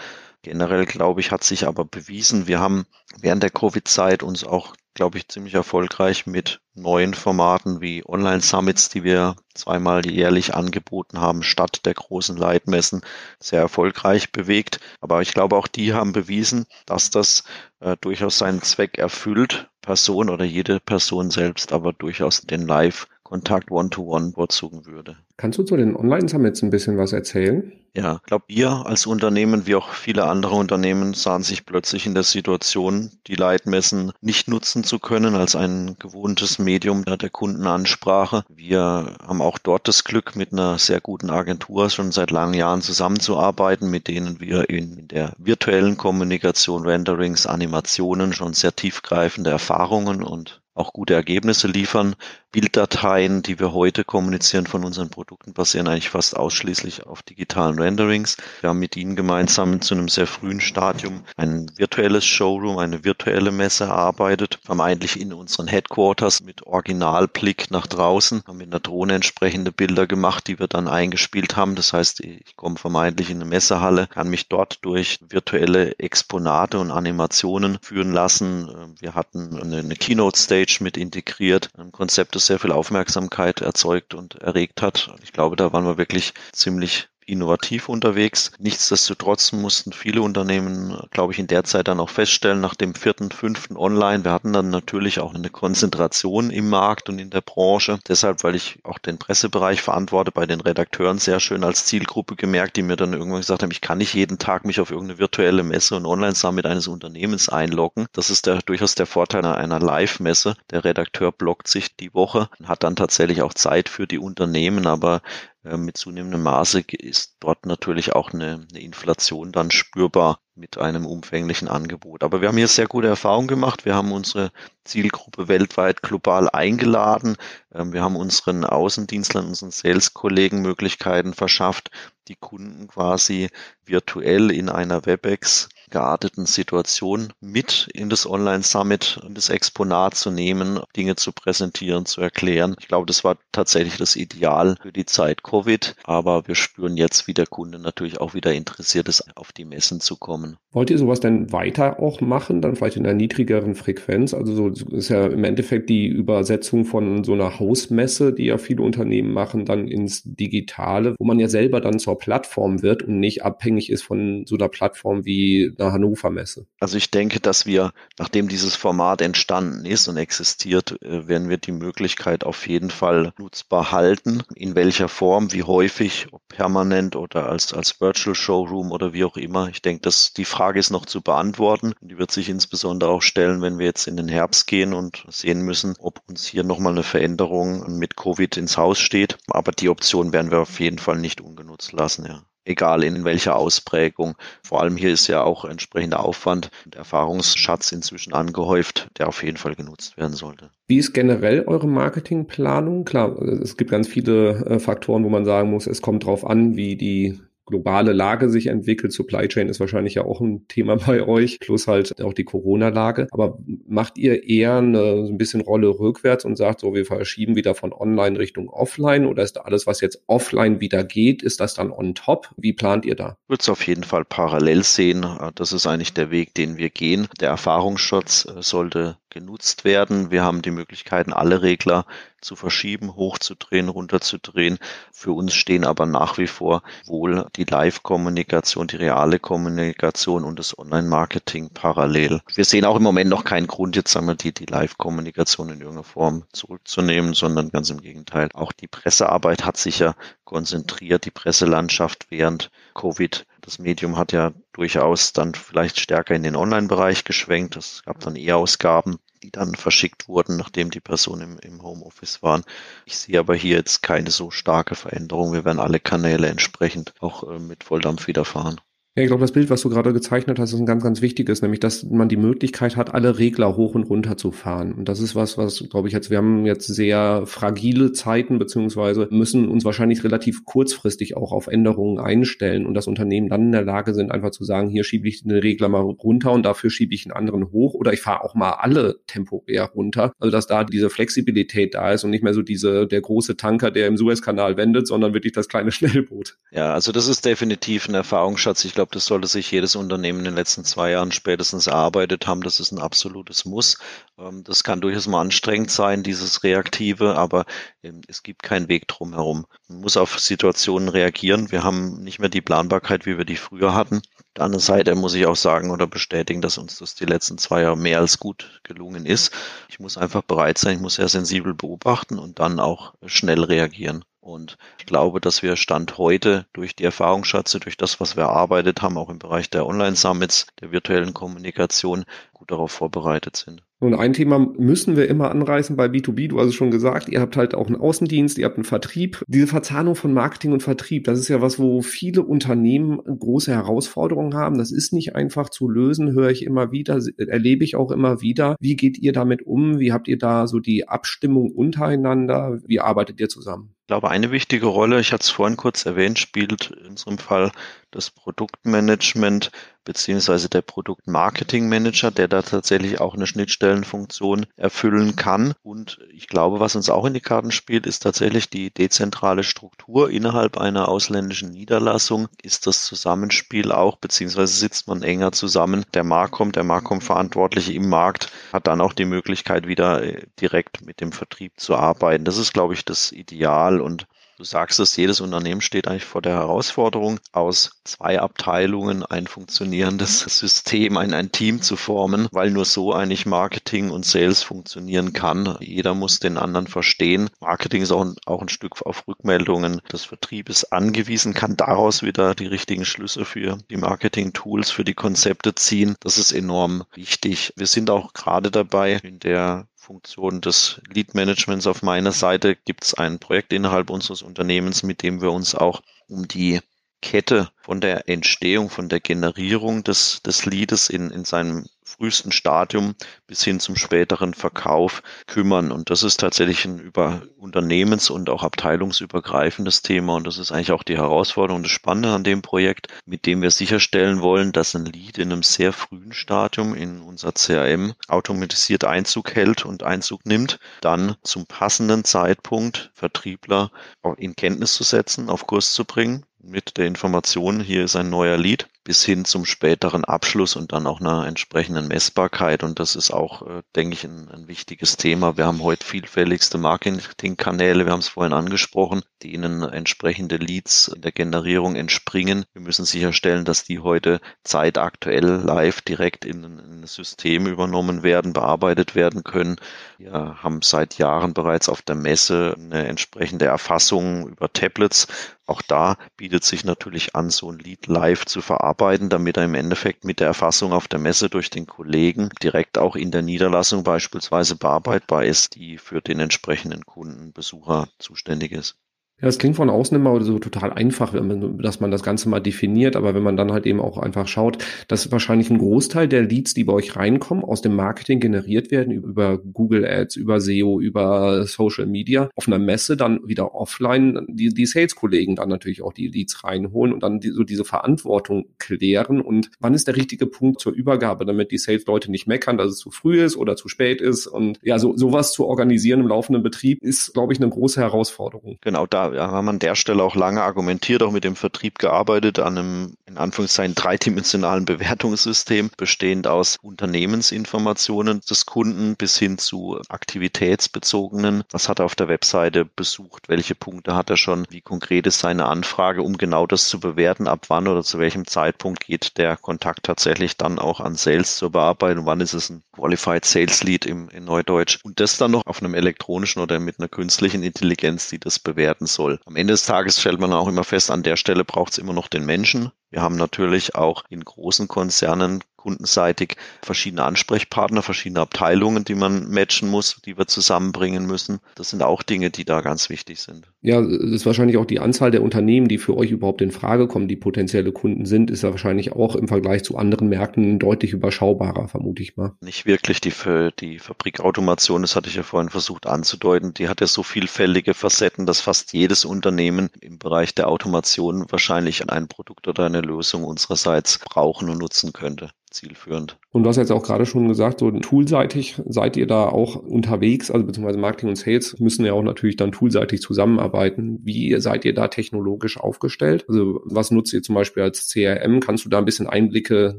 Generell, 0.44 0.86
glaube 0.86 1.22
ich, 1.22 1.32
hat 1.32 1.44
sich 1.44 1.68
aber 1.68 1.86
bewiesen, 1.86 2.48
wir 2.48 2.60
haben 2.60 2.86
während 3.20 3.44
der 3.44 3.52
Covid-Zeit 3.52 4.24
uns 4.24 4.44
auch, 4.44 4.76
glaube 4.96 5.20
ich, 5.20 5.28
ziemlich 5.28 5.54
erfolgreich 5.54 6.26
mit 6.26 6.62
neuen 6.74 7.14
Formaten 7.14 7.80
wie 7.80 8.04
Online-Summits, 8.04 8.90
die 8.90 9.04
wir 9.04 9.36
zweimal 9.54 10.06
jährlich 10.08 10.56
angeboten 10.56 11.22
haben, 11.22 11.44
statt 11.44 11.86
der 11.86 11.94
großen 11.94 12.38
Leitmessen, 12.38 13.02
sehr 13.40 13.60
erfolgreich 13.62 14.32
bewegt. 14.32 14.80
Aber 15.00 15.22
ich 15.22 15.34
glaube, 15.34 15.58
auch 15.58 15.68
die 15.68 15.94
haben 15.94 16.12
bewiesen, 16.12 16.66
dass 16.88 17.12
das 17.12 17.44
äh, 17.80 17.96
durchaus 18.02 18.40
seinen 18.40 18.64
Zweck 18.64 18.98
erfüllt, 18.98 19.70
Person 19.82 20.30
oder 20.30 20.46
jede 20.46 20.80
Person 20.80 21.30
selbst 21.30 21.74
aber 21.74 21.94
durchaus 21.94 22.42
den 22.42 22.66
Live 22.66 23.08
Kontakt 23.32 23.72
One-to-One 23.72 24.32
bevorzugen 24.32 24.86
würde. 24.86 25.16
Kannst 25.38 25.58
du 25.58 25.64
zu 25.64 25.78
den 25.78 25.96
Online-Summits 25.96 26.64
ein 26.64 26.70
bisschen 26.70 26.98
was 26.98 27.14
erzählen? 27.14 27.72
Ja, 27.96 28.18
ich 28.18 28.24
glaube, 28.24 28.44
wir 28.50 28.86
als 28.86 29.06
Unternehmen, 29.06 29.68
wie 29.68 29.76
auch 29.76 29.94
viele 29.94 30.26
andere 30.26 30.56
Unternehmen, 30.56 31.14
sahen 31.14 31.42
sich 31.42 31.66
plötzlich 31.66 32.06
in 32.06 32.14
der 32.14 32.24
Situation, 32.24 33.10
die 33.28 33.36
Leitmessen 33.36 34.12
nicht 34.20 34.50
nutzen 34.50 34.84
zu 34.84 35.00
können 35.00 35.36
als 35.36 35.56
ein 35.56 35.96
gewohntes 35.98 36.60
Medium 36.60 37.06
der 37.06 37.30
Kundenansprache. 37.30 38.44
Wir 38.50 39.16
haben 39.26 39.42
auch 39.42 39.60
dort 39.60 39.88
das 39.88 40.04
Glück, 40.04 40.36
mit 40.36 40.52
einer 40.52 40.78
sehr 40.78 41.00
guten 41.00 41.30
Agentur 41.30 41.90
schon 41.90 42.12
seit 42.12 42.32
langen 42.32 42.54
Jahren 42.54 42.82
zusammenzuarbeiten, 42.82 43.90
mit 43.90 44.10
denen 44.10 44.42
wir 44.42 44.70
in 44.70 45.08
der 45.08 45.34
virtuellen 45.38 45.96
Kommunikation, 45.96 46.86
Renderings, 46.86 47.46
Animationen 47.46 48.34
schon 48.34 48.54
sehr 48.54 48.76
tiefgreifende 48.76 49.52
Erfahrungen 49.52 50.22
und 50.22 50.62
auch 50.74 50.94
gute 50.94 51.14
Ergebnisse 51.14 51.68
liefern. 51.68 52.16
Bilddateien, 52.52 53.44
die 53.44 53.60
wir 53.60 53.72
heute 53.72 54.04
kommunizieren 54.04 54.68
von 54.68 54.84
unseren 54.84 55.10
Produkten, 55.10 55.54
basieren 55.54 55.88
eigentlich 55.88 56.10
fast 56.10 56.36
ausschließlich 56.36 57.06
auf 57.08 57.22
digitalen 57.22 57.80
Renderings. 57.80 58.36
Wir 58.60 58.70
haben 58.70 58.80
mit 58.80 58.98
ihnen 58.98 59.16
gemeinsam 59.16 59.80
zu 59.80 59.94
einem 59.94 60.10
sehr 60.10 60.28
frühen 60.28 60.60
Stadium 60.60 61.24
ein 61.38 61.72
virtuelles 61.78 62.26
Showroom, 62.26 62.78
eine 62.78 63.06
virtuelle 63.06 63.52
Messe 63.52 63.86
erarbeitet, 63.86 64.60
vermeintlich 64.66 65.18
in 65.18 65.32
unseren 65.32 65.68
Headquarters 65.68 66.42
mit 66.42 66.68
Originalblick 66.68 67.72
nach 67.72 67.88
draußen, 67.88 68.44
haben 68.46 68.58
mit 68.58 68.68
einer 68.68 68.82
Drohne 68.82 69.16
entsprechende 69.16 69.72
Bilder 69.72 70.06
gemacht, 70.06 70.48
die 70.48 70.60
wir 70.60 70.68
dann 70.68 70.90
eingespielt 70.90 71.56
haben. 71.56 71.76
Das 71.76 71.94
heißt, 71.94 72.20
ich 72.20 72.58
komme 72.58 72.76
vermeintlich 72.76 73.30
in 73.30 73.38
eine 73.38 73.46
Messehalle, 73.46 74.08
kann 74.08 74.30
mich 74.30 74.50
dort 74.50 74.80
durch 74.82 75.20
virtuelle 75.30 75.98
Exponate 76.00 76.80
und 76.80 76.92
Animationen 76.92 77.78
führen 77.82 78.12
lassen. 78.12 78.94
Wir 79.00 79.16
hatten 79.16 79.58
eine 79.58 79.96
Keynote-Stage 79.96 80.80
mit 80.82 80.98
integriert, 80.98 81.70
ein 81.78 81.94
Konzept, 81.94 82.41
sehr 82.46 82.60
viel 82.60 82.72
Aufmerksamkeit 82.72 83.62
erzeugt 83.62 84.14
und 84.14 84.36
erregt 84.36 84.82
hat. 84.82 85.14
Ich 85.24 85.34
glaube, 85.34 85.56
da 85.56 85.72
waren 85.74 85.86
wir 85.86 85.98
wirklich 85.98 86.34
ziemlich 86.52 87.10
innovativ 87.32 87.90
unterwegs. 87.90 88.52
Nichtsdestotrotz 88.60 89.52
mussten 89.54 89.94
viele 89.94 90.22
Unternehmen, 90.22 91.00
glaube 91.12 91.34
ich, 91.34 91.40
in 91.40 91.48
der 91.48 91.64
Zeit 91.64 91.88
dann 91.88 92.00
auch 92.00 92.10
feststellen, 92.10 92.60
nach 92.60 92.76
dem 92.76 92.94
vierten, 92.94 93.32
fünften 93.32 93.78
Online, 93.78 94.24
wir 94.24 94.32
hatten 94.32 94.54
dann 94.54 94.70
natürlich 94.70 95.20
auch 95.20 95.34
eine 95.34 95.50
Konzentration 95.50 96.50
im 96.52 96.70
Markt 96.70 97.10
und 97.10 97.20
in 97.20 97.30
der 97.30 97.42
Branche. 97.42 98.00
Deshalb, 98.08 98.44
weil 98.44 98.56
ich 98.56 98.80
auch 98.84 99.00
den 99.00 99.18
Pressebereich 99.18 99.82
verantworte, 99.82 100.32
bei 100.32 100.46
den 100.46 100.62
Redakteuren 100.62 101.18
sehr 101.18 101.40
schön 101.40 101.64
als 101.64 101.86
Zielgruppe 101.86 102.36
gemerkt, 102.36 102.76
die 102.76 102.84
mir 102.84 102.98
dann 102.98 103.14
irgendwann 103.14 103.42
gesagt 103.42 103.64
haben, 103.64 103.72
ich 103.72 103.82
kann 103.82 103.98
nicht 103.98 104.14
jeden 104.14 104.38
Tag 104.38 104.66
mich 104.66 104.80
auf 104.80 104.92
irgendeine 104.92 105.20
virtuelle 105.20 105.64
Messe 105.64 105.96
und 105.96 106.06
Online-Summit 106.06 106.66
eines 106.66 106.88
Unternehmens 106.88 107.50
einloggen. 107.50 108.08
Das 108.14 108.30
ist 108.30 108.46
der, 108.46 108.62
durchaus 108.62 108.96
der 108.96 109.06
Vorteil 109.06 109.46
einer 109.46 109.80
Live-Messe. 109.80 110.56
Der 110.70 110.84
Redakteur 110.84 111.32
blockt 111.32 111.68
sich 111.68 111.96
die 111.96 112.14
Woche 112.14 112.50
und 112.60 112.68
hat 112.68 112.84
dann 112.84 112.96
tatsächlich 112.96 113.42
auch 113.42 113.54
Zeit 113.54 113.90
für 113.90 114.08
die 114.08 114.20
Unternehmen, 114.20 114.86
aber 114.86 115.22
mit 115.64 115.98
zunehmendem 115.98 116.42
Maße 116.42 116.82
ist 116.82 117.36
dort 117.40 117.66
natürlich 117.66 118.14
auch 118.14 118.34
eine, 118.34 118.66
eine, 118.70 118.80
Inflation 118.82 119.52
dann 119.52 119.72
spürbar 119.72 120.40
mit 120.56 120.78
einem 120.78 121.06
umfänglichen 121.06 121.68
Angebot. 121.68 122.24
Aber 122.24 122.42
wir 122.42 122.48
haben 122.48 122.58
hier 122.58 122.68
sehr 122.68 122.88
gute 122.88 123.08
Erfahrungen 123.08 123.48
gemacht. 123.48 123.86
Wir 123.86 123.96
haben 123.96 124.12
unsere 124.12 124.52
Zielgruppe 124.84 125.48
weltweit 125.48 126.02
global 126.02 126.50
eingeladen. 126.50 127.38
Ähm, 127.74 127.94
wir 127.94 128.02
haben 128.02 128.16
unseren 128.16 128.66
Außendienstlern, 128.66 129.48
unseren 129.48 129.72
Sales-Kollegen 129.72 130.62
Möglichkeiten 130.62 131.34
verschafft, 131.34 131.92
die 132.28 132.36
Kunden 132.36 132.88
quasi 132.88 133.50
virtuell 133.86 134.52
in 134.52 134.70
einer 134.70 135.06
WebEx 135.06 135.70
gearteten 135.92 136.46
Situation 136.46 137.34
mit 137.42 137.90
in 137.94 138.10
das 138.10 138.26
Online-Summit, 138.26 139.20
in 139.24 139.36
das 139.36 139.50
Exponat 139.50 140.16
zu 140.16 140.32
nehmen, 140.32 140.80
Dinge 140.96 141.18
zu 141.18 141.32
präsentieren, 141.34 142.06
zu 142.06 142.22
erklären. 142.22 142.76
Ich 142.80 142.88
glaube, 142.88 143.06
das 143.06 143.24
war 143.24 143.38
tatsächlich 143.52 143.98
das 143.98 144.16
Ideal 144.16 144.78
für 144.82 144.92
die 144.92 145.06
Zeit 145.06 145.44
Covid, 145.44 145.96
aber 146.04 146.48
wir 146.48 146.56
spüren 146.56 146.98
jetzt, 146.98 147.28
wie 147.28 147.34
der 147.34 147.48
Kunde 147.48 147.78
natürlich 147.78 148.20
auch 148.20 148.34
wieder 148.34 148.54
interessiert 148.54 149.10
ist, 149.10 149.36
auf 149.36 149.52
die 149.52 149.66
Messen 149.66 150.00
zu 150.00 150.16
kommen. 150.16 150.41
Wollt 150.74 150.90
ihr 150.90 150.98
sowas 150.98 151.20
denn 151.20 151.52
weiter 151.52 152.00
auch 152.00 152.22
machen, 152.22 152.62
dann 152.62 152.78
vielleicht 152.78 152.96
in 152.96 153.06
einer 153.06 153.14
niedrigeren 153.14 153.76
Frequenz? 153.76 154.34
Also 154.34 154.56
so 154.56 154.96
ist 154.96 155.10
ja 155.10 155.28
im 155.28 155.44
Endeffekt 155.44 155.90
die 155.90 156.08
Übersetzung 156.08 156.86
von 156.86 157.26
so 157.26 157.34
einer 157.34 157.60
Hausmesse, 157.60 158.32
die 158.34 158.46
ja 158.46 158.58
viele 158.58 158.82
Unternehmen 158.82 159.34
machen, 159.34 159.66
dann 159.66 159.90
ins 159.90 160.22
Digitale, 160.24 161.16
wo 161.20 161.26
man 161.26 161.40
ja 161.40 161.50
selber 161.50 161.82
dann 161.82 162.00
zur 162.00 162.18
Plattform 162.18 162.82
wird 162.82 163.04
und 163.04 163.20
nicht 163.20 163.44
abhängig 163.44 163.90
ist 163.90 164.04
von 164.04 164.46
so 164.48 164.56
einer 164.56 164.70
Plattform 164.70 165.26
wie 165.26 165.74
einer 165.78 165.92
Hannover 165.92 166.30
Messe. 166.30 166.68
Also 166.80 166.96
ich 166.96 167.12
denke, 167.12 167.42
dass 167.42 167.66
wir, 167.66 167.92
nachdem 168.18 168.48
dieses 168.48 168.76
Format 168.78 169.22
entstanden 169.22 169.86
ist 169.86 170.08
und 170.08 170.16
existiert, 170.16 170.98
äh, 171.02 171.28
werden 171.28 171.50
wir 171.50 171.58
die 171.58 171.74
Möglichkeit 171.74 172.46
auf 172.46 172.66
jeden 172.68 172.92
Fall 172.92 173.34
nutzbar 173.38 173.92
halten. 173.92 174.44
In 174.56 174.76
welcher 174.76 175.10
Form, 175.10 175.52
wie 175.52 175.64
häufig, 175.64 176.28
ob 176.32 176.42
permanent 176.48 177.16
oder 177.16 177.50
als, 177.50 177.74
als 177.74 178.00
Virtual 178.00 178.36
Showroom 178.36 178.92
oder 178.92 179.14
wie 179.14 179.26
auch 179.26 179.36
immer. 179.36 179.70
Ich 179.70 179.82
denke, 179.82 180.02
die 180.38 180.46
Frage 180.46 180.80
ist 180.80 180.92
noch 180.92 181.06
zu 181.06 181.22
beantworten. 181.22 181.94
Die 182.02 182.18
wird 182.18 182.32
sich 182.32 182.50
insbesondere 182.50 183.10
auch 183.12 183.22
stellen, 183.22 183.62
wenn 183.62 183.80
wir 183.80 183.86
jetzt 183.86 184.08
in 184.08 184.18
den 184.18 184.28
Herbst 184.28 184.68
gehen 184.68 184.94
und 184.94 185.26
sehen 185.30 185.62
müssen, 185.62 185.96
ob 186.00 186.22
uns 186.28 186.46
hier 186.46 186.64
nochmal 186.64 186.94
eine 186.94 187.04
Veränderung 187.04 187.98
mit 187.98 188.16
Covid 188.16 188.58
ins 188.58 188.78
Haus 188.78 189.00
steht. 189.00 189.38
Aber 189.50 189.72
die 189.72 189.90
Option 189.90 190.34
werden 190.34 190.52
wir 190.52 190.60
auf 190.60 190.80
jeden 190.80 191.00
Fall 191.00 191.18
nicht 191.18 191.42
ungenutzt 191.42 191.92
lassen, 191.92 192.26
ja 192.26 192.44
egal 192.66 193.04
in 193.04 193.24
welcher 193.26 193.56
Ausprägung. 193.56 194.36
Vor 194.64 194.82
allem 194.82 194.98
hier 194.98 195.12
ist 195.12 195.28
ja 195.28 195.44
auch 195.44 195.66
entsprechender 195.66 196.24
Aufwand 196.24 196.70
und 196.86 196.96
Erfahrungsschatz 196.96 197.92
inzwischen 197.92 198.34
angehäuft, 198.34 199.10
der 199.18 199.28
auf 199.28 199.44
jeden 199.44 199.58
Fall 199.58 199.76
genutzt 199.76 200.18
werden 200.18 200.34
sollte. 200.34 200.70
Wie 200.88 200.98
ist 200.98 201.14
generell 201.14 201.64
eure 201.66 201.88
Marketingplanung? 201.88 203.06
Klar, 203.06 203.42
es 203.42 203.78
gibt 203.78 203.92
ganz 203.92 204.08
viele 204.08 204.66
äh, 204.66 204.80
Faktoren, 204.80 205.24
wo 205.24 205.30
man 205.30 205.46
sagen 205.46 205.72
muss, 205.72 205.88
es 205.88 206.02
kommt 206.02 206.26
drauf 206.26 206.46
an, 206.46 206.76
wie 206.76 206.96
die 206.96 207.40
globale 207.66 208.14
Lage 208.14 208.50
sich 208.50 208.68
entwickelt. 208.68 209.14
Supply 209.14 209.48
Chain 209.48 209.70
ist 209.70 209.80
wahrscheinlich 209.80 210.16
ja 210.16 210.26
auch 210.26 210.42
ein 210.42 210.68
Thema 210.68 210.96
bei 211.08 211.26
euch, 211.28 211.60
plus 211.60 211.88
halt 211.88 212.22
auch 212.22 212.34
die 212.34 212.44
Corona-Lage. 212.44 213.28
Aber 213.32 213.58
macht 213.88 214.18
ihr 214.18 214.48
eher 214.48 214.78
eine, 214.78 215.26
so 215.26 215.32
ein 215.32 215.38
bisschen 215.38 215.62
Rolle 215.62 215.88
rückwärts 215.88 216.46
und 216.46 216.58
sagt 216.58 216.82
so, 216.82 216.94
wir 216.94 217.06
verschieben 217.06 217.56
wieder 217.56 217.76
von 217.76 217.94
online 217.94 218.38
Richtung 218.40 218.70
offline 218.70 219.26
oder 219.26 219.44
ist 219.44 219.60
alles, 219.60 219.88
was 219.88 220.02
jetzt 220.02 220.24
offline 220.28 220.82
wieder 220.82 221.04
geht, 221.04 221.44
ist 221.44 221.60
das 221.60 221.74
dann 221.74 221.92
on 221.92 222.16
top? 222.16 222.50
Wie 222.58 222.74
plant 222.74 223.06
ihr 223.06 223.16
da? 223.16 223.38
Würde 223.48 223.62
es 223.62 223.70
auf 223.70 223.86
jeden 223.88 224.04
Fall 224.04 224.26
parallel 224.26 224.84
sehen. 224.84 225.26
Das 225.56 225.74
ist 225.74 225.88
eigentlich 225.88 226.14
der 226.14 226.32
Weg, 226.32 226.54
den 226.54 226.78
wir 226.78 226.90
gehen. 226.90 227.28
Der 227.40 227.50
Erfahrungsschutz 227.50 228.46
äh, 228.46 228.62
sollte 228.62 229.18
genutzt 229.32 229.84
werden. 229.84 230.30
Wir 230.30 230.44
haben 230.44 230.62
die 230.62 230.70
Möglichkeiten, 230.70 231.34
alle 231.34 231.64
Regler 231.64 232.06
zu 232.42 232.56
verschieben, 232.56 233.16
hochzudrehen, 233.16 233.90
runterzudrehen. 233.90 234.78
Für 235.12 235.32
uns 235.32 235.54
stehen 235.54 235.86
aber 235.86 236.06
nach 236.06 236.38
wie 236.38 236.48
vor 236.48 236.84
wohl 237.06 237.48
die 237.56 237.64
Live-Kommunikation, 237.64 238.88
die 238.88 238.98
reale 238.98 239.40
Kommunikation 239.40 240.44
und 240.44 240.60
das 240.60 240.78
Online-Marketing 240.78 241.70
parallel. 241.74 242.42
Wir 242.54 242.66
sehen 242.66 242.86
auch 242.86 242.96
im 242.96 243.04
Moment 243.04 243.30
noch 243.30 243.44
keinen 243.44 243.68
Grund, 243.68 243.96
jetzt 243.96 244.12
sagen 244.12 244.28
wir, 244.28 244.36
die, 244.36 244.54
die 244.54 244.66
Live-Kommunikation 244.66 245.70
in 245.70 245.80
irgendeiner 245.80 246.04
Form 246.04 246.44
zurückzunehmen, 246.52 247.34
sondern 247.34 247.70
ganz 247.70 247.90
im 247.90 248.02
Gegenteil. 248.02 248.50
Auch 248.54 248.72
die 248.72 248.88
Pressearbeit 248.88 249.66
hat 249.66 249.78
sich 249.78 250.00
ja 250.00 250.16
konzentriert, 250.44 251.26
die 251.26 251.32
Presselandschaft 251.32 252.28
während 252.30 252.72
Covid 252.94 253.46
das 253.62 253.80
Medium 253.80 254.18
hat 254.18 254.32
ja 254.32 254.52
durchaus 254.74 255.34
dann 255.34 255.54
vielleicht 255.54 256.00
stärker 256.00 256.36
in 256.36 256.44
den 256.44 256.56
Online-Bereich 256.56 257.24
geschwenkt. 257.24 257.76
Es 257.78 258.04
gab 258.04 258.20
dann 258.20 258.36
E-Ausgaben, 258.36 259.20
die 259.44 259.52
dann 259.52 259.76
verschickt 259.76 260.28
wurden, 260.28 260.58
nachdem 260.58 260.92
die 260.92 261.00
Personen 261.00 261.58
im, 261.58 261.60
im 261.60 261.84
Homeoffice 261.84 262.44
waren. 262.44 262.64
Ich 263.06 263.18
sehe 263.18 263.40
aber 263.40 263.56
hier 263.56 263.78
jetzt 263.78 264.02
keine 264.02 264.32
so 264.32 264.52
starke 264.52 264.96
Veränderung. 264.96 265.54
Wir 265.54 265.66
werden 265.66 265.80
alle 265.80 266.00
Kanäle 266.00 266.48
entsprechend 266.48 267.14
auch 267.20 267.50
äh, 267.50 267.60
mit 267.60 267.84
Volldampf 267.84 268.28
wieder 268.28 268.46
fahren. 268.46 268.82
Ja, 269.18 269.24
ich 269.24 269.28
glaube, 269.28 269.42
das 269.42 269.52
Bild, 269.52 269.70
was 269.70 269.82
du 269.82 269.90
gerade 269.90 270.14
gezeichnet 270.14 270.58
hast, 270.58 270.72
ist 270.72 270.80
ein 270.80 270.86
ganz, 270.86 271.04
ganz 271.04 271.22
wichtiges, 271.22 271.62
nämlich, 271.62 271.82
dass 271.82 272.04
man 272.04 272.30
die 272.30 272.38
Möglichkeit 272.38 272.96
hat, 272.96 273.14
alle 273.14 273.40
Regler 273.40 273.76
hoch 273.76 273.94
und 273.94 274.04
runter 274.04 274.38
zu 274.38 274.54
fahren. 274.54 274.94
Und 274.94 275.10
das 275.10 275.20
ist 275.20 275.36
was, 275.36 275.58
was, 275.58 275.84
glaube 275.90 276.08
ich, 276.08 276.14
jetzt, 276.14 276.30
wir 276.30 276.38
haben 276.38 276.66
jetzt 276.66 276.88
sehr 276.88 277.44
fragile 277.46 278.14
Zeiten, 278.14 278.58
beziehungsweise 278.58 279.28
müssen 279.30 279.68
uns 279.68 279.84
wahrscheinlich 279.84 280.24
relativ 280.24 280.64
kurzfristig 280.64 281.36
auch 281.36 281.52
auf 281.52 281.68
Änderungen 281.68 282.20
einstellen 282.20 282.86
und 282.86 282.94
das 282.94 283.08
Unternehmen 283.08 283.50
dann 283.50 283.64
in 283.64 283.72
der 283.74 283.82
Lage 283.82 284.14
sind, 284.14 284.32
einfach 284.32 284.52
zu 284.52 284.64
sagen, 284.64 284.88
hier 284.88 285.04
schiebe 285.04 285.28
ich 285.28 285.44
den 285.44 285.52
Regler 285.52 285.90
mal 285.90 286.00
runter 286.00 286.54
und 286.54 286.64
dafür 286.64 286.90
schiebe 286.90 287.14
ich 287.14 287.26
einen 287.26 287.34
anderen 287.34 287.70
hoch 287.74 287.96
oder 287.96 288.14
ich 288.14 288.22
fahre 288.22 288.46
auch 288.46 288.56
mal 288.56 288.76
alle 288.80 289.20
temporär 289.28 289.92
runter. 289.94 290.32
Also, 290.40 290.54
dass 290.54 290.68
da 290.68 290.86
diese 290.86 291.10
Flexibilität 291.10 291.96
da 291.96 292.14
ist 292.14 292.24
und 292.24 292.30
nicht 292.30 292.46
mehr 292.46 292.54
so 292.54 292.62
diese, 292.62 293.08
der 293.08 293.20
große 293.20 293.58
Tanker, 293.58 293.92
der 293.92 294.08
im 294.08 294.16
Suezkanal 294.16 294.78
wendet, 294.78 295.06
sondern 295.06 295.34
wirklich 295.34 295.52
das 295.52 295.68
kleine 295.68 295.92
Schnellboot. 295.92 296.58
Ja, 296.72 296.94
also 296.94 297.12
das 297.12 297.28
ist 297.28 297.44
definitiv 297.44 298.08
ein 298.08 298.16
Erfahrungsschatz. 298.16 298.86
Ich 298.86 298.94
glaube, 298.94 299.01
das 299.10 299.26
sollte 299.26 299.48
sich 299.48 299.72
jedes 299.72 299.96
Unternehmen 299.96 300.40
in 300.40 300.46
den 300.46 300.56
letzten 300.56 300.86
zwei 300.86 301.12
Jahren 301.12 301.32
spätestens 301.32 301.88
erarbeitet 301.88 302.46
haben. 302.46 302.62
Das 302.62 302.80
ist 302.80 302.92
ein 302.92 303.00
absolutes 303.00 303.66
Muss. 303.66 303.98
Ähm, 304.38 304.64
das 304.64 304.84
kann 304.84 305.02
durchaus 305.02 305.28
mal 305.28 305.42
anstrengend 305.42 305.90
sein, 305.90 306.22
dieses 306.22 306.64
Reaktive, 306.64 307.36
aber 307.36 307.66
ähm, 308.04 308.22
es 308.28 308.44
gibt 308.44 308.62
keinen 308.62 308.90
Weg 308.90 309.08
drum 309.08 309.34
herum. 309.34 309.66
Man 309.88 310.02
muss 310.02 310.18
auf 310.18 310.40
Situationen 310.40 311.10
reagieren. 311.10 311.72
Wir 311.72 311.84
haben 311.84 312.22
nicht 312.22 312.40
mehr 312.40 312.50
die 312.50 312.62
Planbarkeit, 312.62 313.26
wie 313.26 313.38
wir 313.38 313.46
die 313.46 313.58
früher 313.58 313.96
hatten. 313.96 314.18
Auf 314.18 314.54
der 314.58 314.66
anderen 314.66 314.82
Seite 314.82 315.16
muss 315.16 315.34
ich 315.34 315.46
auch 315.46 315.56
sagen 315.56 315.92
oder 315.92 316.08
bestätigen, 316.08 316.62
dass 316.62 316.78
uns 316.78 316.98
das 317.00 317.16
die 317.16 317.26
letzten 317.26 317.58
zwei 317.58 317.82
Jahre 317.82 317.98
mehr 317.98 318.20
als 318.20 318.38
gut 318.38 318.82
gelungen 318.84 319.26
ist. 319.26 319.52
Ich 319.90 320.00
muss 320.00 320.18
einfach 320.18 320.44
bereit 320.44 320.78
sein, 320.78 320.98
ich 320.98 321.02
muss 321.02 321.16
sehr 321.16 321.30
sensibel 321.30 321.74
beobachten 321.74 322.38
und 322.38 322.60
dann 322.60 322.80
auch 322.80 323.14
schnell 323.26 323.64
reagieren. 323.64 324.26
Und 324.42 324.78
ich 324.98 325.06
glaube, 325.06 325.40
dass 325.40 325.62
wir 325.62 325.76
Stand 325.76 326.18
heute 326.18 326.66
durch 326.74 326.96
die 326.96 327.04
Erfahrungsschatze, 327.04 327.80
durch 327.80 327.96
das, 327.96 328.20
was 328.20 328.36
wir 328.36 328.44
erarbeitet 328.44 329.04
haben, 329.04 329.18
auch 329.18 329.30
im 329.30 329.38
Bereich 329.38 329.70
der 329.70 329.86
Online-Summits, 329.86 330.66
der 330.82 330.92
virtuellen 330.92 331.34
Kommunikation, 331.34 332.26
gut 332.52 332.72
darauf 332.72 332.92
vorbereitet 332.92 333.56
sind. 333.56 333.84
Und 334.00 334.16
ein 334.16 334.34
Thema 334.34 334.58
müssen 334.58 335.16
wir 335.16 335.30
immer 335.30 335.52
anreißen 335.52 335.96
bei 335.96 336.08
B2B. 336.08 336.48
Du 336.48 336.60
hast 336.60 336.70
es 336.70 336.74
schon 336.74 336.90
gesagt, 336.90 337.30
ihr 337.30 337.40
habt 337.40 337.56
halt 337.56 337.76
auch 337.76 337.86
einen 337.86 337.98
Außendienst, 337.98 338.58
ihr 338.58 338.66
habt 338.66 338.78
einen 338.78 338.84
Vertrieb. 338.84 339.44
Diese 339.48 339.68
Verzahnung 339.68 340.16
von 340.16 340.34
Marketing 340.34 340.74
und 340.74 340.82
Vertrieb, 340.82 341.26
das 341.26 341.38
ist 341.38 341.50
ja 341.50 341.62
was, 341.62 341.78
wo 341.78 342.02
viele 342.02 342.42
Unternehmen 342.42 343.20
große 343.24 343.72
Herausforderungen 343.72 344.56
haben. 344.56 344.80
Das 344.80 344.92
ist 344.92 345.14
nicht 345.14 345.36
einfach 345.36 345.70
zu 345.70 345.88
lösen, 345.88 346.32
höre 346.32 346.50
ich 346.50 346.66
immer 346.66 346.92
wieder, 346.92 347.20
erlebe 347.38 347.84
ich 347.84 347.96
auch 347.96 348.10
immer 348.10 348.42
wieder. 348.42 348.76
Wie 348.80 348.96
geht 348.96 349.20
ihr 349.20 349.34
damit 349.34 349.62
um? 349.62 350.00
Wie 350.00 350.12
habt 350.12 350.28
ihr 350.28 350.40
da 350.40 350.66
so 350.66 350.80
die 350.80 351.08
Abstimmung 351.08 351.70
untereinander? 351.72 352.80
Wie 352.84 353.00
arbeitet 353.00 353.40
ihr 353.40 353.50
zusammen? 353.50 353.94
Ich 354.02 354.08
glaube, 354.08 354.30
eine 354.30 354.52
wichtige 354.52 354.88
Rolle, 354.88 355.20
ich 355.22 355.32
hatte 355.32 355.44
es 355.44 355.50
vorhin 355.50 355.78
kurz 355.78 356.06
erwähnt, 356.06 356.38
spielt 356.38 356.92
in 356.92 357.08
unserem 357.12 357.38
Fall 357.38 357.72
das 358.12 358.30
Produktmanagement 358.30 359.72
beziehungsweise 360.04 360.68
der 360.68 360.82
Produktmarketingmanager, 360.82 362.32
der 362.32 362.48
da 362.48 362.62
tatsächlich 362.62 363.22
auch 363.22 363.36
eine 363.36 363.46
Schnittstellenfunktion 363.46 364.66
erfüllen 364.76 365.36
kann. 365.36 365.74
Und 365.84 366.20
ich 366.34 366.48
glaube, 366.48 366.80
was 366.80 366.96
uns 366.96 367.10
auch 367.10 367.26
in 367.26 367.34
die 367.34 367.40
Karten 367.40 367.72
spielt, 367.72 368.08
ist 368.08 368.24
tatsächlich 368.24 368.70
die 368.70 368.92
dezentrale 368.92 369.64
Struktur 369.64 370.30
innerhalb 370.32 370.78
einer 370.78 371.08
ausländischen 371.08 371.70
Niederlassung. 371.70 372.48
Ist 372.62 372.88
das 372.88 373.06
Zusammenspiel 373.06 373.92
auch, 373.92 374.18
beziehungsweise 374.18 374.74
sitzt 374.74 375.08
man 375.08 375.24
enger 375.24 375.52
zusammen. 375.52 376.04
Der 376.14 376.24
Markom, 376.24 376.72
der 376.72 376.84
Markom-Verantwortliche 376.84 377.94
im 377.94 378.10
Markt 378.10 378.52
hat 378.74 378.88
dann 378.88 379.02
auch 379.02 379.14
die 379.14 379.26
Möglichkeit, 379.26 379.88
wieder 379.88 380.24
äh, 380.24 380.48
direkt 380.60 381.06
mit 381.06 381.22
dem 381.22 381.32
Vertrieb 381.32 381.80
zu 381.80 381.96
arbeiten. 381.96 382.44
Das 382.44 382.58
ist, 382.58 382.74
glaube 382.74 382.94
ich, 382.96 383.06
das 383.06 383.32
Ideal 383.32 383.91
und 384.00 384.28
Du 384.62 384.66
sagst 384.66 385.00
es, 385.00 385.16
jedes 385.16 385.42
Unternehmen 385.42 385.82
steht 385.82 386.08
eigentlich 386.08 386.24
vor 386.24 386.44
der 386.44 386.54
Herausforderung, 386.54 387.40
aus 387.52 388.00
zwei 388.04 388.40
Abteilungen 388.40 389.26
ein 389.26 389.48
funktionierendes 389.48 390.42
System, 390.60 391.18
ein, 391.18 391.34
ein 391.34 391.52
Team 391.52 391.82
zu 391.82 391.96
formen, 391.96 392.48
weil 392.52 392.70
nur 392.70 392.86
so 392.86 393.12
eigentlich 393.12 393.48
Marketing 393.48 394.12
und 394.12 394.24
Sales 394.24 394.62
funktionieren 394.62 395.34
kann. 395.34 395.78
Jeder 395.80 396.14
muss 396.14 396.40
den 396.40 396.60
anderen 396.60 396.86
verstehen. 396.86 397.50
Marketing 397.60 398.04
ist 398.04 398.12
auch 398.12 398.24
ein, 398.24 398.36
auch 398.46 398.62
ein 398.62 398.70
Stück 398.70 399.02
auf 399.02 399.28
Rückmeldungen 399.28 400.00
des 400.14 400.26
Vertriebes 400.26 400.92
angewiesen, 400.92 401.56
kann 401.56 401.76
daraus 401.76 402.22
wieder 402.22 402.54
die 402.54 402.68
richtigen 402.68 403.04
Schlüsse 403.04 403.46
für 403.46 403.80
die 403.90 403.98
Marketing-Tools, 403.98 404.92
für 404.92 405.04
die 405.04 405.16
Konzepte 405.16 405.74
ziehen. 405.74 406.16
Das 406.20 406.38
ist 406.38 406.52
enorm 406.52 407.04
wichtig. 407.16 407.74
Wir 407.78 407.88
sind 407.88 408.12
auch 408.12 408.34
gerade 408.34 408.70
dabei, 408.70 409.14
in 409.24 409.40
der 409.40 409.88
Funktion 410.02 410.62
des 410.62 411.00
Lead 411.14 411.36
Managements 411.36 411.86
auf 411.86 412.02
meiner 412.02 412.32
Seite. 412.32 412.76
Gibt 412.76 413.06
es 413.06 413.14
ein 413.14 413.38
Projekt 413.38 413.72
innerhalb 413.72 414.10
unseres 414.10 414.42
Unternehmens, 414.42 415.04
mit 415.04 415.22
dem 415.22 415.42
wir 415.42 415.52
uns 415.52 415.76
auch 415.76 416.02
um 416.28 416.48
die 416.48 416.80
Kette 417.22 417.70
von 417.78 418.02
der 418.02 418.28
Entstehung, 418.28 418.90
von 418.90 419.10
der 419.10 419.20
Generierung 419.20 420.04
des, 420.04 420.42
des 420.42 420.66
Leads 420.66 421.10
in, 421.10 421.30
in 421.30 421.46
seinem 421.46 421.86
frühesten 422.22 422.52
Stadium 422.52 423.16
bis 423.48 423.64
hin 423.64 423.80
zum 423.80 423.96
späteren 423.96 424.54
Verkauf 424.54 425.24
kümmern. 425.48 425.92
Und 425.92 426.12
das 426.12 426.22
ist 426.22 426.40
tatsächlich 426.40 426.86
ein 426.86 427.00
über 427.00 427.42
unternehmens- 427.58 428.30
und 428.30 428.52
auch 428.52 428.62
abteilungsübergreifendes 428.62 430.04
Thema. 430.04 430.36
Und 430.36 430.46
das 430.46 430.60
ist 430.60 430.72
eigentlich 430.72 430.92
auch 430.92 431.02
die 431.02 431.18
Herausforderung 431.18 431.82
das 431.82 431.92
Spannende 431.92 432.30
an 432.30 432.44
dem 432.44 432.62
Projekt, 432.62 433.08
mit 433.26 433.48
dem 433.48 433.64
wir 433.64 433.72
sicherstellen 433.72 434.42
wollen, 434.42 434.72
dass 434.72 434.96
ein 434.96 435.06
Lead 435.06 435.40
in 435.40 435.52
einem 435.52 435.64
sehr 435.64 435.94
frühen 435.94 436.32
Stadium 436.32 436.94
in 436.94 437.22
unser 437.22 437.54
CRM 437.54 438.14
automatisiert 438.28 439.04
Einzug 439.04 439.56
hält 439.56 439.84
und 439.84 440.04
Einzug 440.04 440.46
nimmt, 440.46 440.78
dann 441.02 441.38
zum 441.42 441.66
passenden 441.66 442.24
Zeitpunkt 442.24 443.10
Vertriebler 443.16 443.90
in 444.38 444.56
Kenntnis 444.56 444.94
zu 444.94 445.04
setzen, 445.04 445.50
auf 445.50 445.66
Kurs 445.66 445.94
zu 445.94 446.06
bringen 446.06 446.46
mit 446.64 446.98
der 446.98 447.08
Information, 447.08 447.80
hier 447.80 448.04
ist 448.04 448.16
ein 448.16 448.30
neuer 448.30 448.58
Lead 448.58 448.88
bis 449.04 449.26
hin 449.26 449.46
zum 449.46 449.66
späteren 449.66 450.26
Abschluss 450.26 450.76
und 450.76 450.92
dann 450.92 451.08
auch 451.08 451.20
einer 451.20 451.48
entsprechenden 451.48 452.08
Messbarkeit. 452.08 452.84
Und 452.84 453.00
das 453.00 453.16
ist 453.16 453.32
auch, 453.32 453.64
äh, 453.64 453.82
denke 453.96 454.14
ich, 454.14 454.24
ein, 454.24 454.50
ein, 454.50 454.68
wichtiges 454.68 455.18
Thema. 455.18 455.58
Wir 455.58 455.66
haben 455.66 455.82
heute 455.82 456.06
vielfältigste 456.06 456.78
Marketingkanäle, 456.78 458.06
wir 458.06 458.12
haben 458.12 458.20
es 458.20 458.28
vorhin 458.28 458.54
angesprochen, 458.54 459.22
die 459.42 459.54
ihnen 459.54 459.82
entsprechende 459.82 460.58
Leads 460.58 461.08
in 461.08 461.22
der 461.22 461.32
Generierung 461.32 461.96
entspringen. 461.96 462.66
Wir 462.74 462.82
müssen 462.82 463.06
sicherstellen, 463.06 463.66
dass 463.66 463.84
die 463.84 464.00
heute 464.00 464.40
zeitaktuell 464.64 465.46
live 465.46 466.02
direkt 466.02 466.46
in, 466.46 466.64
in 466.64 467.02
das 467.02 467.16
System 467.16 467.66
übernommen 467.66 468.22
werden, 468.22 468.54
bearbeitet 468.54 469.16
werden 469.16 469.44
können. 469.44 469.78
Wir 470.20 470.58
haben 470.62 470.82
seit 470.84 471.18
Jahren 471.18 471.56
bereits 471.56 471.90
auf 471.90 472.04
der 472.04 472.16
Messe 472.16 472.76
eine 472.78 473.08
entsprechende 473.08 473.66
Erfassung 473.66 474.48
über 474.48 474.72
Tablets. 474.72 475.28
Auch 475.66 475.82
da 475.82 476.18
bietet 476.38 476.64
sich 476.64 476.84
natürlich 476.84 477.36
an, 477.36 477.50
so 477.50 477.72
ein 477.72 477.80
Lead 477.80 478.08
live 478.08 478.46
zu 478.46 478.62
verarbeiten, 478.62 478.91
damit 479.30 479.58
er 479.58 479.66
im 479.66 479.76
Endeffekt 479.76 480.24
mit 480.24 480.40
der 480.40 480.48
Erfassung 480.48 480.94
auf 480.94 481.08
der 481.08 481.20
Messe 481.20 481.50
durch 481.50 481.70
den 481.70 481.88
Kollegen 481.88 482.50
direkt 482.62 482.98
auch 482.98 483.16
in 483.16 483.32
der 483.32 483.42
Niederlassung 483.42 484.04
beispielsweise 484.04 484.76
bearbeitbar 484.76 485.46
ist, 485.46 485.76
die 485.76 485.98
für 485.98 486.22
den 486.22 486.40
entsprechenden 486.40 487.06
Kundenbesucher 487.06 488.10
zuständig 488.20 488.72
ist. 488.72 489.01
Ja, 489.42 489.48
das 489.48 489.58
klingt 489.58 489.76
von 489.76 489.90
außen 489.90 490.16
immer 490.16 490.40
so 490.42 490.60
total 490.60 490.94
einfach, 490.94 491.34
dass 491.34 492.00
man 492.00 492.12
das 492.12 492.22
Ganze 492.22 492.48
mal 492.48 492.60
definiert, 492.60 493.16
aber 493.16 493.34
wenn 493.34 493.42
man 493.42 493.58
dann 493.58 493.72
halt 493.72 493.88
eben 493.88 494.00
auch 494.00 494.20
einfach 494.20 494.48
schaut, 494.48 494.78
dass 495.08 495.32
wahrscheinlich 495.32 495.72
ein 495.72 495.80
Großteil 495.80 496.28
der 496.28 496.44
Leads, 496.44 496.76
die 496.76 496.84
bei 496.84 496.94
euch 496.94 497.16
reinkommen, 497.16 497.64
aus 497.64 497.82
dem 497.82 497.96
Marketing 497.96 498.40
generiert 498.40 498.92
werden, 498.92 499.12
über 499.12 499.58
Google 499.58 500.06
Ads, 500.06 500.36
über 500.36 500.62
SEO, 500.62 501.02
über 501.02 501.66
Social 501.66 502.06
Media, 502.06 502.50
auf 502.56 502.68
einer 502.68 502.78
Messe 502.78 503.18
dann 503.18 503.40
wieder 503.44 503.74
offline 503.74 504.46
die, 504.48 504.70
die 504.70 504.86
Sales-Kollegen 504.86 505.56
dann 505.56 505.70
natürlich 505.70 506.04
auch 506.04 506.14
die 506.14 506.28
Leads 506.28 506.64
reinholen 506.64 507.12
und 507.12 507.24
dann 507.24 507.40
die, 507.40 507.50
so 507.50 507.64
diese 507.64 507.84
Verantwortung 507.84 508.66
klären 508.78 509.42
und 509.42 509.72
wann 509.80 509.96
ist 509.96 510.08
der 510.08 510.16
richtige 510.16 510.46
Punkt 510.46 510.80
zur 510.80 510.94
Übergabe, 510.94 511.46
damit 511.46 511.72
die 511.72 511.80
Sales-Leute 511.80 512.30
nicht 512.30 512.46
meckern, 512.46 512.78
dass 512.78 512.92
es 512.92 512.98
zu 513.00 513.10
früh 513.10 513.42
ist 513.44 513.58
oder 513.58 513.76
zu 513.76 513.88
spät 513.88 514.22
ist 514.22 514.46
und 514.46 514.78
ja, 514.84 515.00
so 515.00 515.18
sowas 515.18 515.52
zu 515.52 515.66
organisieren 515.66 516.20
im 516.20 516.28
laufenden 516.28 516.62
Betrieb 516.62 517.00
ist, 517.02 517.34
glaube 517.34 517.54
ich, 517.54 517.60
eine 517.60 517.70
große 517.70 518.00
Herausforderung. 518.00 518.78
Genau, 518.82 519.08
da 519.08 519.31
haben 519.38 519.70
an 519.70 519.80
der 519.80 519.96
Stelle 519.96 520.24
auch 520.24 520.36
lange 520.36 520.62
argumentiert, 520.62 521.24
auch 521.24 521.32
mit 521.32 521.44
dem 521.44 521.56
Vertrieb 521.56 522.00
gearbeitet, 522.00 522.60
an 522.60 522.78
einem 522.78 523.18
in 523.26 523.38
Anführungszeichen 523.38 523.96
dreidimensionalen 523.96 524.86
Bewertungssystem, 524.86 525.90
bestehend 525.96 526.48
aus 526.48 526.78
Unternehmensinformationen 526.82 528.42
des 528.42 528.66
Kunden 528.66 529.16
bis 529.16 529.38
hin 529.38 529.58
zu 529.58 530.00
aktivitätsbezogenen. 530.10 531.64
Was 531.72 531.88
hat 531.88 532.00
er 532.00 532.06
auf 532.06 532.16
der 532.16 532.28
Webseite 532.28 532.84
besucht? 532.84 533.48
Welche 533.48 533.74
Punkte 533.74 534.16
hat 534.16 534.30
er 534.30 534.38
schon? 534.38 534.66
Wie 534.70 534.82
konkret 534.82 535.28
ist 535.28 535.40
seine 535.40 535.66
Anfrage, 535.66 536.24
um 536.24 536.38
genau 536.38 536.68
das 536.68 536.90
zu 536.90 537.00
bewerten? 537.00 537.48
Ab 537.48 537.66
wann 537.70 537.88
oder 537.88 538.04
zu 538.04 538.20
welchem 538.20 538.46
Zeitpunkt 538.46 539.06
geht 539.06 539.38
der 539.38 539.56
Kontakt 539.56 540.04
tatsächlich 540.04 540.58
dann 540.58 540.78
auch 540.78 541.00
an 541.00 541.16
Sales 541.16 541.56
zur 541.56 541.72
Bearbeitung? 541.72 542.26
Wann 542.26 542.42
ist 542.42 542.54
es 542.54 542.70
ein 542.70 542.84
Qualified 542.92 543.46
Sales 543.46 543.84
Lead 543.84 544.06
im, 544.06 544.30
in 544.30 544.44
Neudeutsch? 544.44 545.00
Und 545.04 545.20
das 545.20 545.38
dann 545.38 545.52
noch 545.52 545.66
auf 545.68 545.82
einem 545.82 545.94
elektronischen 545.94 546.62
oder 546.62 546.80
mit 546.80 547.00
einer 547.00 547.08
künstlichen 547.08 547.64
Intelligenz, 547.64 548.30
die 548.30 548.40
das 548.40 548.60
bewerten 548.60 549.06
soll 549.06 549.21
soll. 549.22 549.40
Am 549.46 549.56
Ende 549.56 549.74
des 549.74 549.86
Tages 549.86 550.20
stellt 550.20 550.40
man 550.40 550.54
auch 550.54 550.68
immer 550.68 550.84
fest, 550.84 551.12
an 551.12 551.24
der 551.24 551.38
Stelle 551.38 551.64
braucht 551.64 551.94
es 551.94 551.98
immer 552.00 552.14
noch 552.14 552.28
den 552.28 552.46
Menschen. 552.46 552.92
Wir 553.12 553.22
haben 553.22 553.36
natürlich 553.36 553.96
auch 553.96 554.24
in 554.30 554.44
großen 554.44 554.88
Konzernen 554.88 555.64
kundenseitig 555.82 556.56
verschiedene 556.84 557.24
Ansprechpartner, 557.24 558.04
verschiedene 558.04 558.40
Abteilungen, 558.42 559.04
die 559.04 559.16
man 559.16 559.50
matchen 559.50 559.90
muss, 559.90 560.22
die 560.24 560.38
wir 560.38 560.46
zusammenbringen 560.46 561.26
müssen. 561.26 561.60
Das 561.76 561.90
sind 561.90 562.04
auch 562.04 562.22
Dinge, 562.22 562.52
die 562.52 562.66
da 562.66 562.82
ganz 562.82 563.10
wichtig 563.10 563.40
sind. 563.40 563.68
Ja, 563.82 564.00
das 564.00 564.12
ist 564.12 564.46
wahrscheinlich 564.46 564.78
auch 564.78 564.86
die 564.86 565.00
Anzahl 565.00 565.32
der 565.32 565.42
Unternehmen, 565.42 565.88
die 565.88 565.98
für 565.98 566.16
euch 566.16 566.30
überhaupt 566.30 566.62
in 566.62 566.72
Frage 566.72 567.08
kommen, 567.08 567.28
die 567.28 567.36
potenzielle 567.36 567.92
Kunden 567.92 568.26
sind, 568.26 568.52
ist 568.52 568.62
ja 568.62 568.70
wahrscheinlich 568.70 569.14
auch 569.14 569.36
im 569.36 569.48
Vergleich 569.48 569.84
zu 569.84 569.98
anderen 569.98 570.30
Märkten 570.30 570.78
deutlich 570.78 571.14
überschaubarer, 571.14 571.88
vermute 571.88 572.22
ich 572.22 572.38
mal. 572.38 572.54
Nicht 572.62 572.86
wirklich 572.86 573.20
die, 573.20 573.32
für 573.32 573.72
die 573.72 573.98
Fabrikautomation, 573.98 575.02
das 575.02 575.16
hatte 575.16 575.30
ich 575.30 575.36
ja 575.36 575.44
vorhin 575.44 575.70
versucht 575.70 576.06
anzudeuten, 576.06 576.76
die 576.76 576.88
hat 576.88 577.02
ja 577.02 577.08
so 577.08 577.24
vielfältige 577.24 577.96
Facetten, 577.96 578.46
dass 578.46 578.62
fast 578.62 578.94
jedes 578.94 579.26
Unternehmen 579.26 579.90
im 580.00 580.20
Bereich 580.20 580.54
der 580.54 580.68
Automation 580.68 581.46
wahrscheinlich 581.50 582.08
ein 582.08 582.28
Produkt 582.28 582.68
oder 582.68 582.86
eine 582.86 583.01
Lösung 583.02 583.44
unsererseits 583.44 584.20
brauchen 584.20 584.70
und 584.70 584.78
nutzen 584.78 585.14
könnte 585.14 585.52
zielführend. 585.72 586.38
Und 586.52 586.64
du 586.64 586.70
hast 586.70 586.78
jetzt 586.78 586.92
auch 586.92 587.02
gerade 587.02 587.26
schon 587.26 587.48
gesagt, 587.48 587.80
so 587.80 587.90
toolseitig 587.92 588.76
seid 588.86 589.18
ihr 589.18 589.26
da 589.26 589.48
auch 589.48 589.76
unterwegs, 589.76 590.52
also 590.52 590.66
beziehungsweise 590.66 591.00
Marketing 591.00 591.30
und 591.30 591.38
Sales 591.38 591.80
müssen 591.80 592.06
ja 592.06 592.14
auch 592.14 592.22
natürlich 592.24 592.58
dann 592.58 592.72
toolseitig 592.72 593.22
zusammenarbeiten. 593.22 594.20
Wie 594.24 594.60
seid 594.60 594.86
ihr 594.86 594.94
da 594.94 595.08
technologisch 595.08 595.80
aufgestellt? 595.80 596.46
Also 596.48 596.82
was 596.84 597.12
nutzt 597.12 597.34
ihr 597.34 597.42
zum 597.42 597.56
Beispiel 597.56 597.84
als 597.84 598.10
CRM? 598.10 598.60
Kannst 598.60 598.86
du 598.86 598.90
da 598.90 599.00
ein 599.00 599.06
bisschen 599.06 599.28
Einblicke 599.28 599.98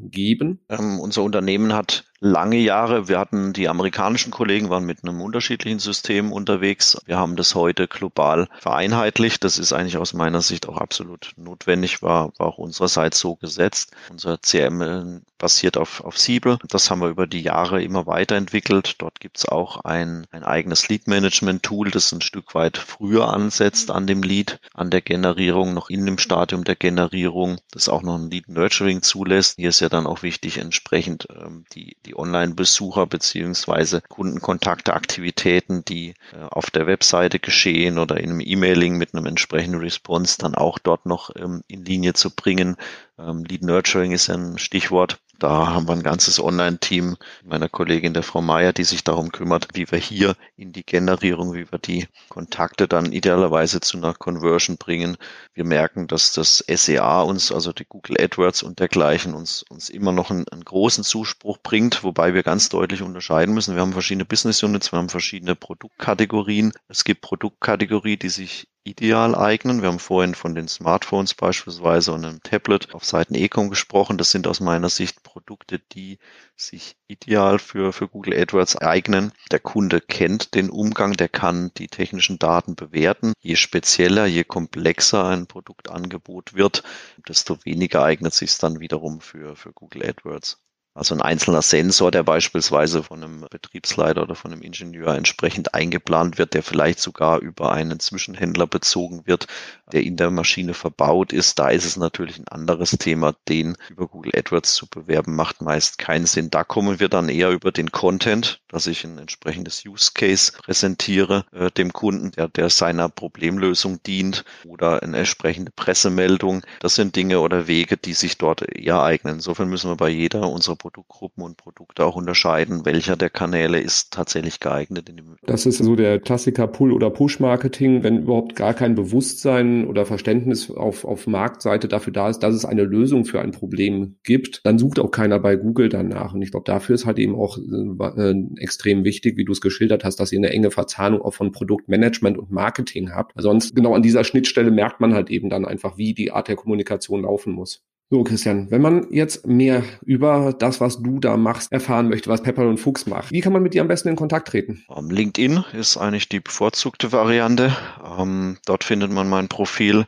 geben? 0.02 0.60
Ähm, 0.68 1.00
unser 1.00 1.22
Unternehmen 1.22 1.72
hat 1.72 2.04
lange 2.22 2.56
Jahre. 2.56 3.08
Wir 3.08 3.18
hatten 3.18 3.52
die 3.52 3.68
amerikanischen 3.68 4.30
Kollegen 4.30 4.70
waren 4.70 4.85
mit 4.85 5.02
einem 5.02 5.20
unterschiedlichen 5.20 5.80
System 5.80 6.32
unterwegs. 6.32 6.96
Wir 7.04 7.18
haben 7.18 7.35
das 7.35 7.56
heute 7.56 7.88
global 7.88 8.48
vereinheitlicht. 8.61 9.42
Das 9.42 9.58
ist 9.58 9.72
eigentlich 9.72 9.96
aus 9.96 10.14
meiner 10.14 10.40
Sicht 10.40 10.68
auch 10.68 10.76
absolut 10.76 11.32
notwendig, 11.37 12.00
war, 12.00 12.32
war 12.38 12.46
auch 12.46 12.58
unsererseits 12.58 13.18
so 13.18 13.35
gesetzt. 13.35 13.90
Unser 14.08 14.38
CRM 14.38 15.22
basiert 15.42 15.76
auf, 15.76 16.04
auf 16.04 16.16
Siebel. 16.16 16.58
Das 16.68 16.88
haben 16.88 17.00
wir 17.00 17.08
über 17.08 17.26
die 17.26 17.42
Jahre 17.42 17.82
immer 17.82 18.06
weiterentwickelt. 18.06 18.94
Dort 18.98 19.18
gibt 19.18 19.38
es 19.38 19.48
auch 19.48 19.85
ein, 19.85 20.24
ein 20.30 20.44
eigenes 20.44 20.88
Lead-Management-Tool, 20.88 21.90
das 21.90 22.12
ein 22.12 22.20
Stück 22.20 22.54
weit 22.54 22.78
früher 22.78 23.26
ansetzt 23.26 23.90
an 23.90 24.06
dem 24.06 24.22
Lead, 24.22 24.61
an 24.72 24.90
der 24.90 25.00
Generierung, 25.00 25.74
noch 25.74 25.90
in 25.90 26.06
dem 26.06 26.18
Stadium 26.18 26.62
der 26.62 26.76
Generierung, 26.76 27.58
das 27.72 27.88
auch 27.88 28.02
noch 28.02 28.14
ein 28.14 28.30
Lead-Nurturing 28.30 29.02
zulässt. 29.02 29.56
Hier 29.56 29.70
ist 29.70 29.80
ja 29.80 29.88
dann 29.88 30.06
auch 30.06 30.22
wichtig, 30.22 30.58
entsprechend 30.58 31.26
ähm, 31.37 31.64
die, 31.74 31.96
die 32.06 32.12
die 32.12 32.18
Online-Besucher 32.18 33.07
beziehungsweise 33.07 34.03
Kundenkontakte, 34.09 34.92
Aktivitäten, 34.92 35.85
die 35.85 36.11
äh, 36.33 36.42
auf 36.51 36.70
der 36.70 36.87
Webseite 36.87 37.38
geschehen 37.38 37.98
oder 37.98 38.18
in 38.18 38.31
einem 38.31 38.40
E-Mailing 38.40 38.98
mit 38.98 39.14
einem 39.14 39.27
entsprechenden 39.27 39.81
Response 39.81 40.37
dann 40.38 40.55
auch 40.55 40.79
dort 40.79 41.07
noch 41.07 41.31
ähm, 41.37 41.62
in 41.68 41.85
Linie 41.85 42.12
zu 42.12 42.31
bringen. 42.31 42.77
Ähm, 43.18 43.44
Lead 43.44 43.62
Nurturing 43.62 44.12
ist 44.12 44.29
ein 44.29 44.59
Stichwort. 44.59 45.18
Da 45.42 45.66
haben 45.70 45.88
wir 45.88 45.94
ein 45.94 46.05
ganzes 46.05 46.38
Online-Team 46.38 47.16
meiner 47.42 47.68
Kollegin, 47.68 48.14
der 48.14 48.22
Frau 48.22 48.40
Meier, 48.40 48.72
die 48.72 48.85
sich 48.85 49.02
darum 49.02 49.33
kümmert, 49.33 49.66
wie 49.74 49.90
wir 49.90 49.98
hier 49.98 50.37
in 50.55 50.70
die 50.70 50.87
Generierung, 50.87 51.52
wie 51.52 51.68
wir 51.72 51.81
die 51.81 52.07
Kontakte 52.28 52.87
dann 52.87 53.11
idealerweise 53.11 53.81
zu 53.81 53.96
einer 53.96 54.14
Conversion 54.14 54.76
bringen. 54.76 55.16
Wir 55.52 55.64
merken, 55.64 56.07
dass 56.07 56.33
das 56.33 56.64
SEA 56.68 57.22
uns, 57.22 57.50
also 57.50 57.72
die 57.72 57.87
Google 57.88 58.20
AdWords 58.20 58.62
und 58.62 58.78
dergleichen, 58.78 59.35
uns, 59.35 59.64
uns 59.68 59.90
immer 59.90 60.12
noch 60.12 60.31
einen, 60.31 60.46
einen 60.46 60.62
großen 60.62 61.02
Zuspruch 61.02 61.59
bringt, 61.61 62.05
wobei 62.05 62.35
wir 62.35 62.44
ganz 62.44 62.68
deutlich 62.68 63.02
unterscheiden 63.02 63.52
müssen. 63.52 63.74
Wir 63.74 63.83
haben 63.83 63.94
verschiedene 63.94 64.24
Business 64.24 64.62
Units, 64.62 64.92
wir 64.92 65.00
haben 65.00 65.09
verschiedene 65.09 65.57
Produktkategorien. 65.57 66.72
Es 66.87 67.02
gibt 67.02 67.20
Produktkategorien, 67.20 68.20
die 68.20 68.28
sich 68.28 68.68
ideal 68.84 69.34
eignen. 69.34 69.80
Wir 69.80 69.88
haben 69.88 69.98
vorhin 69.98 70.34
von 70.34 70.54
den 70.54 70.66
Smartphones 70.66 71.34
beispielsweise 71.34 72.12
und 72.12 72.24
einem 72.24 72.42
Tablet 72.42 72.94
auf 72.94 73.04
Seiten 73.04 73.34
Ecom 73.34 73.70
gesprochen. 73.70 74.18
Das 74.18 74.30
sind 74.30 74.46
aus 74.46 74.60
meiner 74.60 74.88
Sicht 74.88 75.22
Produkte, 75.22 75.78
die 75.78 76.18
sich 76.56 76.96
ideal 77.06 77.58
für, 77.58 77.92
für 77.92 78.08
Google 78.08 78.40
AdWords 78.40 78.76
eignen. 78.76 79.32
Der 79.50 79.60
Kunde 79.60 80.00
kennt 80.00 80.54
den 80.54 80.70
Umgang, 80.70 81.12
der 81.12 81.28
kann 81.28 81.70
die 81.76 81.88
technischen 81.88 82.38
Daten 82.38 82.74
bewerten. 82.74 83.34
Je 83.40 83.56
spezieller, 83.56 84.26
je 84.26 84.44
komplexer 84.44 85.26
ein 85.26 85.46
Produktangebot 85.46 86.54
wird, 86.54 86.82
desto 87.28 87.64
weniger 87.64 88.02
eignet 88.02 88.34
sich 88.34 88.50
es 88.50 88.58
dann 88.58 88.80
wiederum 88.80 89.20
für, 89.20 89.54
für 89.54 89.72
Google 89.72 90.08
AdWords. 90.08 90.58
Also 90.94 91.14
ein 91.14 91.22
einzelner 91.22 91.62
Sensor, 91.62 92.11
der 92.11 92.22
beispielsweise 92.22 93.02
von 93.02 93.24
einem 93.24 93.46
Betriebsleiter 93.50 94.22
oder 94.22 94.35
von 94.35 94.52
einem 94.52 94.61
Ingenieur 94.61 95.14
entsprechend 95.14 95.72
eingeplant 95.72 96.37
wird, 96.37 96.52
der 96.52 96.62
vielleicht 96.62 97.00
sogar 97.00 97.38
über 97.38 97.72
einen 97.72 97.98
Zwischenhändler 97.98 98.66
bezogen 98.66 99.22
wird, 99.24 99.46
der 99.92 100.02
in 100.02 100.18
der 100.18 100.31
Maschine 100.31 100.74
verbaut 100.74 101.33
ist. 101.33 101.59
Da 101.59 101.70
ist 101.70 101.87
es 101.87 101.96
natürlich 101.96 102.38
ein 102.38 102.48
anderes 102.48 102.90
Thema. 102.90 103.35
Den 103.48 103.76
über 103.88 104.07
Google 104.07 104.33
AdWords 104.37 104.74
zu 104.74 104.87
bewerben, 104.87 105.35
macht 105.35 105.62
meist 105.62 105.96
keinen 105.96 106.26
Sinn. 106.26 106.50
Da 106.50 106.62
kommen 106.62 107.00
wir 107.00 107.09
dann 107.09 107.31
eher 107.31 107.50
über 107.50 107.72
den 107.72 107.90
Content, 107.90 108.61
dass 108.68 108.87
ich 108.87 109.02
ein 109.05 109.16
entsprechendes 109.16 109.85
Use 109.87 110.11
Case 110.14 110.52
präsentiere 110.52 111.46
äh, 111.52 111.70
dem 111.70 111.94
Kunden, 111.94 112.33
der, 112.33 112.48
der 112.48 112.68
seiner 112.68 113.09
Problemlösung 113.09 114.02
dient 114.02 114.44
oder 114.66 115.02
eine 115.02 115.16
entsprechende 115.16 115.72
Pressemeldung. 115.72 116.62
Das 116.81 116.96
sind 116.96 117.16
Dinge 117.16 117.40
oder 117.40 117.66
Wege, 117.66 117.96
die 117.96 118.12
sich 118.12 118.37
dort 118.37 118.61
eher 118.61 119.02
eignen. 119.02 119.37
Insofern 119.37 119.70
müssen 119.70 119.90
wir 119.90 119.96
bei 119.96 120.11
jeder 120.11 120.48
unserer 120.50 120.81
Produktgruppen 120.82 121.44
und 121.44 121.56
Produkte 121.56 122.04
auch 122.04 122.16
unterscheiden, 122.16 122.84
welcher 122.84 123.14
der 123.14 123.30
Kanäle 123.30 123.78
ist 123.78 124.12
tatsächlich 124.12 124.58
geeignet. 124.58 125.12
das 125.46 125.64
ist 125.64 125.78
so 125.78 125.94
der 125.94 126.18
Klassiker 126.18 126.66
Pull- 126.66 126.92
oder 126.92 127.08
Push-Marketing, 127.08 128.02
wenn 128.02 128.22
überhaupt 128.22 128.56
gar 128.56 128.74
kein 128.74 128.96
Bewusstsein 128.96 129.86
oder 129.86 130.06
Verständnis 130.06 130.72
auf, 130.72 131.04
auf 131.04 131.28
Marktseite 131.28 131.86
dafür 131.86 132.12
da 132.12 132.28
ist, 132.28 132.40
dass 132.40 132.56
es 132.56 132.64
eine 132.64 132.82
Lösung 132.82 133.24
für 133.24 133.40
ein 133.40 133.52
Problem 133.52 134.16
gibt, 134.24 134.60
dann 134.64 134.76
sucht 134.76 134.98
auch 134.98 135.12
keiner 135.12 135.38
bei 135.38 135.54
Google 135.54 135.88
danach. 135.88 136.34
Und 136.34 136.42
ich 136.42 136.50
glaube, 136.50 136.64
dafür 136.66 136.96
ist 136.96 137.06
halt 137.06 137.20
eben 137.20 137.36
auch 137.36 137.58
äh, 137.58 138.34
extrem 138.56 139.04
wichtig, 139.04 139.36
wie 139.36 139.44
du 139.44 139.52
es 139.52 139.60
geschildert 139.60 140.02
hast, 140.02 140.16
dass 140.16 140.32
ihr 140.32 140.40
eine 140.40 140.50
enge 140.50 140.72
Verzahnung 140.72 141.22
auch 141.22 141.34
von 141.34 141.52
Produktmanagement 141.52 142.36
und 142.38 142.50
Marketing 142.50 143.12
habt. 143.14 143.40
Sonst 143.40 143.76
genau 143.76 143.94
an 143.94 144.02
dieser 144.02 144.24
Schnittstelle 144.24 144.72
merkt 144.72 145.00
man 145.00 145.14
halt 145.14 145.30
eben 145.30 145.48
dann 145.48 145.64
einfach, 145.64 145.96
wie 145.96 146.12
die 146.12 146.32
Art 146.32 146.48
der 146.48 146.56
Kommunikation 146.56 147.22
laufen 147.22 147.52
muss. 147.52 147.84
So, 148.12 148.22
Christian, 148.25 148.70
wenn 148.70 148.83
man 148.83 149.07
jetzt 149.11 149.46
mehr 149.46 149.83
über 150.03 150.55
das, 150.59 150.83
was 150.83 151.03
du 151.03 151.18
da 151.18 151.38
machst, 151.38 151.72
erfahren 151.72 152.11
möchte, 152.11 152.29
was 152.29 152.42
Pepper 152.42 152.68
und 152.68 152.77
Fuchs 152.77 153.07
macht, 153.07 153.31
wie 153.31 153.40
kann 153.40 153.55
man 153.55 153.62
mit 153.62 153.72
dir 153.72 153.81
am 153.81 153.88
besten 153.88 154.11
in 154.11 154.16
Kontakt 154.16 154.48
treten? 154.48 154.85
Um, 154.88 155.07
ähm, 155.07 155.11
LinkedIn 155.11 155.64
ist 155.72 155.96
eigentlich 155.96 156.29
die 156.29 156.40
bevorzugte 156.40 157.11
Variante. 157.11 157.75
Um, 158.05 158.18
ähm, 158.18 158.59
dort 158.66 158.85
findet 158.85 159.12
man 159.12 159.31
mein 159.31 159.48
Profil, 159.48 160.05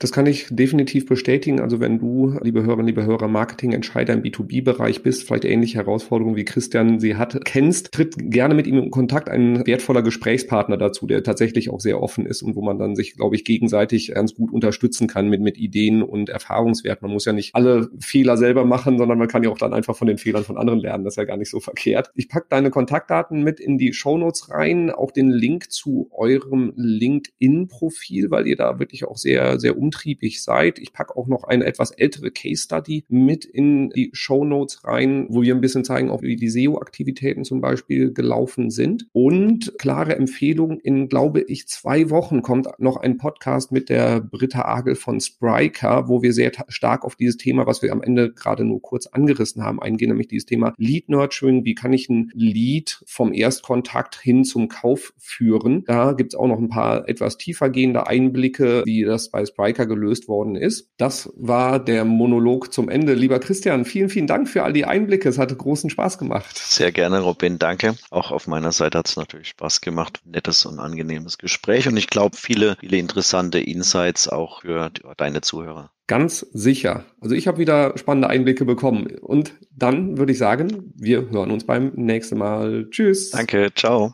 Das 0.01 0.13
kann 0.13 0.25
ich 0.27 0.47
definitiv 0.49 1.05
bestätigen. 1.07 1.59
Also 1.59 1.81
wenn 1.81 1.99
du, 1.99 2.39
liebe 2.41 2.63
Hörerinnen, 2.63 2.87
liebe 2.87 3.05
Hörer, 3.05 3.27
Marketingentscheider 3.27 4.13
im 4.13 4.21
B2B-Bereich 4.21 5.03
bist, 5.03 5.23
vielleicht 5.23 5.43
ähnliche 5.43 5.79
Herausforderungen 5.79 6.37
wie 6.37 6.45
Christian 6.45 7.01
sie 7.01 7.17
hat, 7.17 7.43
kennst, 7.43 7.91
tritt 7.91 8.15
gerne 8.17 8.53
mit 8.53 8.65
ihm 8.65 8.77
in 8.77 8.91
Kontakt. 8.91 9.27
Ein 9.27 9.67
wertvoller 9.67 10.01
Gesprächspartner 10.01 10.77
dazu, 10.77 11.05
der 11.05 11.21
tatsächlich 11.23 11.69
auch 11.69 11.81
sehr 11.81 12.01
offen 12.01 12.25
ist 12.25 12.41
und 12.43 12.55
wo 12.55 12.61
man 12.61 12.79
dann 12.79 12.95
sich, 12.95 13.17
glaube 13.17 13.35
ich, 13.35 13.43
gegenseitig 13.43 14.13
ganz 14.13 14.35
gut 14.35 14.53
unterstützen 14.53 15.09
kann 15.09 15.27
mit, 15.27 15.41
mit 15.41 15.57
Ideen 15.57 16.01
und 16.01 16.29
Erfahrungswerten. 16.29 17.05
Man 17.05 17.11
muss 17.11 17.25
ja 17.25 17.33
nicht 17.33 17.53
alle 17.53 17.89
Fehler 17.99 18.37
selber 18.37 18.63
machen, 18.63 18.97
sondern 18.97 19.17
man 19.17 19.27
kann 19.27 19.43
ja 19.43 19.49
auch 19.49 19.57
dann 19.57 19.73
einfach 19.73 19.97
von 19.97 20.07
den 20.07 20.17
Fehlern 20.17 20.45
von 20.45 20.57
anderen 20.57 20.79
lernen. 20.79 21.03
Das 21.03 21.15
ist 21.15 21.17
ja 21.17 21.25
gar 21.25 21.35
nicht 21.35 21.51
so 21.51 21.59
verkehrt. 21.59 22.09
Ich 22.15 22.29
pack 22.29 22.47
deine 22.47 22.69
Kontaktdaten 22.69 23.43
mit 23.43 23.59
in 23.59 23.77
die 23.77 23.91
Shownotes 23.91 24.49
rein, 24.49 24.91
auch 24.91 25.11
den 25.11 25.29
Link 25.29 25.73
zu 25.73 26.09
eurem 26.13 26.71
LinkedIn-Profil, 26.77 28.31
weil 28.31 28.47
ihr 28.47 28.55
da 28.55 28.79
wirklich 28.79 29.03
auch 29.03 29.17
sehr, 29.17 29.59
sehr 29.59 29.77
um 29.77 29.88
umtriebig 29.89 30.43
seid. 30.43 30.77
Ich 30.77 30.93
packe 30.93 31.17
auch 31.17 31.27
noch 31.27 31.43
eine 31.45 31.65
etwas 31.65 31.89
ältere 31.89 32.29
Case 32.29 32.63
Study 32.63 33.05
mit 33.09 33.43
in 33.43 33.89
die 33.89 34.11
Show 34.13 34.45
Notes 34.45 34.83
rein, 34.83 35.25
wo 35.29 35.41
wir 35.41 35.55
ein 35.55 35.61
bisschen 35.61 35.83
zeigen, 35.83 36.11
auch 36.11 36.21
wie 36.21 36.35
die 36.35 36.49
SEO-Aktivitäten 36.49 37.43
zum 37.43 37.59
Beispiel 37.59 38.13
gelaufen 38.13 38.69
sind. 38.69 39.07
Und 39.13 39.73
klare 39.79 40.15
Empfehlung, 40.15 40.79
in, 40.79 41.09
glaube 41.09 41.41
ich, 41.41 41.67
zwei 41.67 42.11
Wochen 42.11 42.43
kommt 42.43 42.67
noch 42.77 42.97
ein 42.97 43.17
Podcast 43.17 43.71
mit 43.71 43.89
der 43.89 44.21
Britta 44.21 44.65
Agel 44.65 44.93
von 44.93 45.19
Spriker, 45.19 46.07
wo 46.07 46.21
wir 46.21 46.33
sehr 46.33 46.51
stark 46.67 47.03
auf 47.03 47.15
dieses 47.15 47.37
Thema, 47.37 47.65
was 47.65 47.81
wir 47.81 47.91
am 47.91 48.03
Ende 48.03 48.31
gerade 48.31 48.63
nur 48.63 48.81
kurz 48.81 49.07
angerissen 49.07 49.63
haben, 49.63 49.81
eingehen, 49.81 50.09
nämlich 50.09 50.27
dieses 50.27 50.45
Thema 50.45 50.75
Lead 50.77 51.09
Nurturing. 51.09 51.65
Wie 51.65 51.73
kann 51.73 51.93
ich 51.93 52.09
ein 52.09 52.31
Lead 52.35 53.01
vom 53.07 53.33
Erstkontakt 53.33 54.19
hin 54.21 54.43
zum 54.43 54.67
Kauf 54.67 55.13
führen? 55.17 55.83
Da 55.85 56.13
gibt 56.13 56.33
es 56.33 56.39
auch 56.39 56.47
noch 56.47 56.59
ein 56.59 56.69
paar 56.69 57.09
etwas 57.09 57.37
tiefer 57.37 57.71
gehende 57.71 58.05
Einblicke, 58.05 58.83
wie 58.85 59.03
das 59.03 59.29
bei 59.31 59.45
Spriker 59.45 59.78
Striker 59.79 59.85
gelöst 59.85 60.27
worden 60.27 60.55
ist. 60.55 60.89
Das 60.97 61.31
war 61.35 61.79
der 61.79 62.05
Monolog 62.05 62.73
zum 62.73 62.89
Ende. 62.89 63.13
Lieber 63.13 63.39
Christian, 63.39 63.85
vielen, 63.85 64.09
vielen 64.09 64.27
Dank 64.27 64.49
für 64.49 64.63
all 64.63 64.73
die 64.73 64.85
Einblicke. 64.85 65.29
Es 65.29 65.37
hatte 65.37 65.55
großen 65.55 65.89
Spaß 65.89 66.17
gemacht. 66.17 66.57
Sehr 66.57 66.91
gerne, 66.91 67.19
Robin. 67.19 67.59
Danke. 67.59 67.95
Auch 68.09 68.31
auf 68.31 68.47
meiner 68.47 68.71
Seite 68.71 68.97
hat 68.97 69.07
es 69.07 69.15
natürlich 69.15 69.49
Spaß 69.49 69.81
gemacht. 69.81 70.21
Nettes 70.25 70.65
und 70.65 70.79
angenehmes 70.79 71.37
Gespräch. 71.37 71.87
Und 71.87 71.97
ich 71.97 72.07
glaube, 72.07 72.35
viele, 72.35 72.75
viele 72.79 72.97
interessante 72.97 73.59
Insights 73.59 74.27
auch 74.27 74.61
für 74.61 74.91
deine 75.17 75.41
Zuhörer. 75.41 75.91
Ganz 76.07 76.39
sicher. 76.53 77.05
Also 77.21 77.35
ich 77.35 77.47
habe 77.47 77.59
wieder 77.59 77.97
spannende 77.97 78.29
Einblicke 78.29 78.65
bekommen. 78.65 79.07
Und 79.21 79.53
dann 79.75 80.17
würde 80.17 80.31
ich 80.31 80.37
sagen, 80.37 80.91
wir 80.95 81.29
hören 81.29 81.51
uns 81.51 81.65
beim 81.65 81.91
nächsten 81.95 82.37
Mal. 82.37 82.87
Tschüss. 82.89 83.29
Danke. 83.31 83.69
Ciao. 83.75 84.13